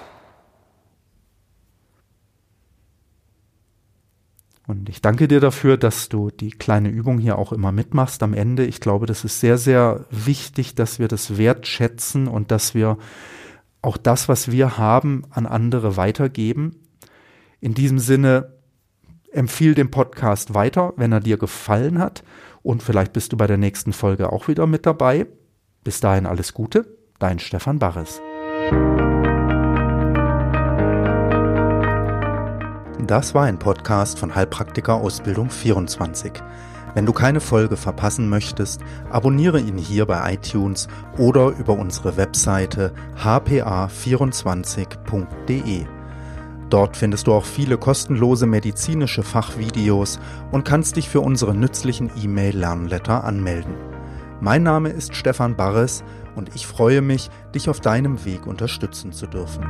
Und 4.67 4.89
ich 4.89 5.01
danke 5.01 5.29
dir 5.29 5.39
dafür, 5.39 5.77
dass 5.77 6.09
du 6.09 6.29
die 6.29 6.51
kleine 6.51 6.89
Übung 6.89 7.19
hier 7.19 7.37
auch 7.37 7.53
immer 7.53 7.71
mitmachst 7.71 8.21
am 8.21 8.33
Ende. 8.33 8.65
Ich 8.65 8.81
glaube, 8.81 9.05
das 9.05 9.23
ist 9.23 9.39
sehr, 9.39 9.57
sehr 9.57 10.05
wichtig, 10.11 10.75
dass 10.75 10.99
wir 10.99 11.07
das 11.07 11.37
wertschätzen 11.37 12.27
und 12.27 12.51
dass 12.51 12.75
wir 12.75 12.97
auch 13.81 13.95
das, 13.95 14.27
was 14.27 14.51
wir 14.51 14.77
haben, 14.77 15.23
an 15.29 15.45
andere 15.45 15.95
weitergeben. 15.95 16.75
In 17.61 17.73
diesem 17.73 17.97
Sinne, 17.97 18.57
empfiehl 19.31 19.73
den 19.73 19.89
Podcast 19.89 20.53
weiter, 20.53 20.93
wenn 20.97 21.13
er 21.13 21.21
dir 21.21 21.37
gefallen 21.37 21.99
hat. 21.99 22.23
Und 22.61 22.83
vielleicht 22.83 23.13
bist 23.13 23.31
du 23.31 23.37
bei 23.37 23.47
der 23.47 23.57
nächsten 23.57 23.93
Folge 23.93 24.33
auch 24.33 24.49
wieder 24.49 24.67
mit 24.67 24.85
dabei. 24.85 25.27
Bis 25.85 26.01
dahin 26.01 26.25
alles 26.25 26.53
Gute, 26.53 26.97
dein 27.19 27.39
Stefan 27.39 27.79
Barres. 27.79 28.19
Das 33.07 33.33
war 33.33 33.45
ein 33.45 33.57
Podcast 33.57 34.19
von 34.19 34.35
Heilpraktiker 34.35 34.93
Ausbildung 34.95 35.49
24. 35.49 36.33
Wenn 36.93 37.05
du 37.05 37.13
keine 37.13 37.39
Folge 37.39 37.77
verpassen 37.77 38.27
möchtest, 38.27 38.81
abonniere 39.09 39.61
ihn 39.61 39.77
hier 39.77 40.05
bei 40.05 40.33
iTunes 40.33 40.89
oder 41.17 41.53
über 41.57 41.71
unsere 41.71 42.17
Webseite 42.17 42.91
hpa24.de. 43.17 45.85
Dort 46.69 46.97
findest 46.97 47.27
du 47.27 47.33
auch 47.33 47.45
viele 47.45 47.77
kostenlose 47.77 48.45
medizinische 48.45 49.23
Fachvideos 49.23 50.19
und 50.51 50.65
kannst 50.65 50.97
dich 50.97 51.07
für 51.07 51.21
unsere 51.21 51.55
nützlichen 51.55 52.11
E-Mail-Lernletter 52.21 53.23
anmelden. 53.23 53.73
Mein 54.41 54.63
Name 54.63 54.89
ist 54.89 55.15
Stefan 55.15 55.55
Barres 55.55 56.03
und 56.35 56.53
ich 56.55 56.67
freue 56.67 57.01
mich, 57.01 57.29
dich 57.55 57.69
auf 57.69 57.79
deinem 57.79 58.25
Weg 58.25 58.47
unterstützen 58.47 59.13
zu 59.13 59.27
dürfen. 59.27 59.63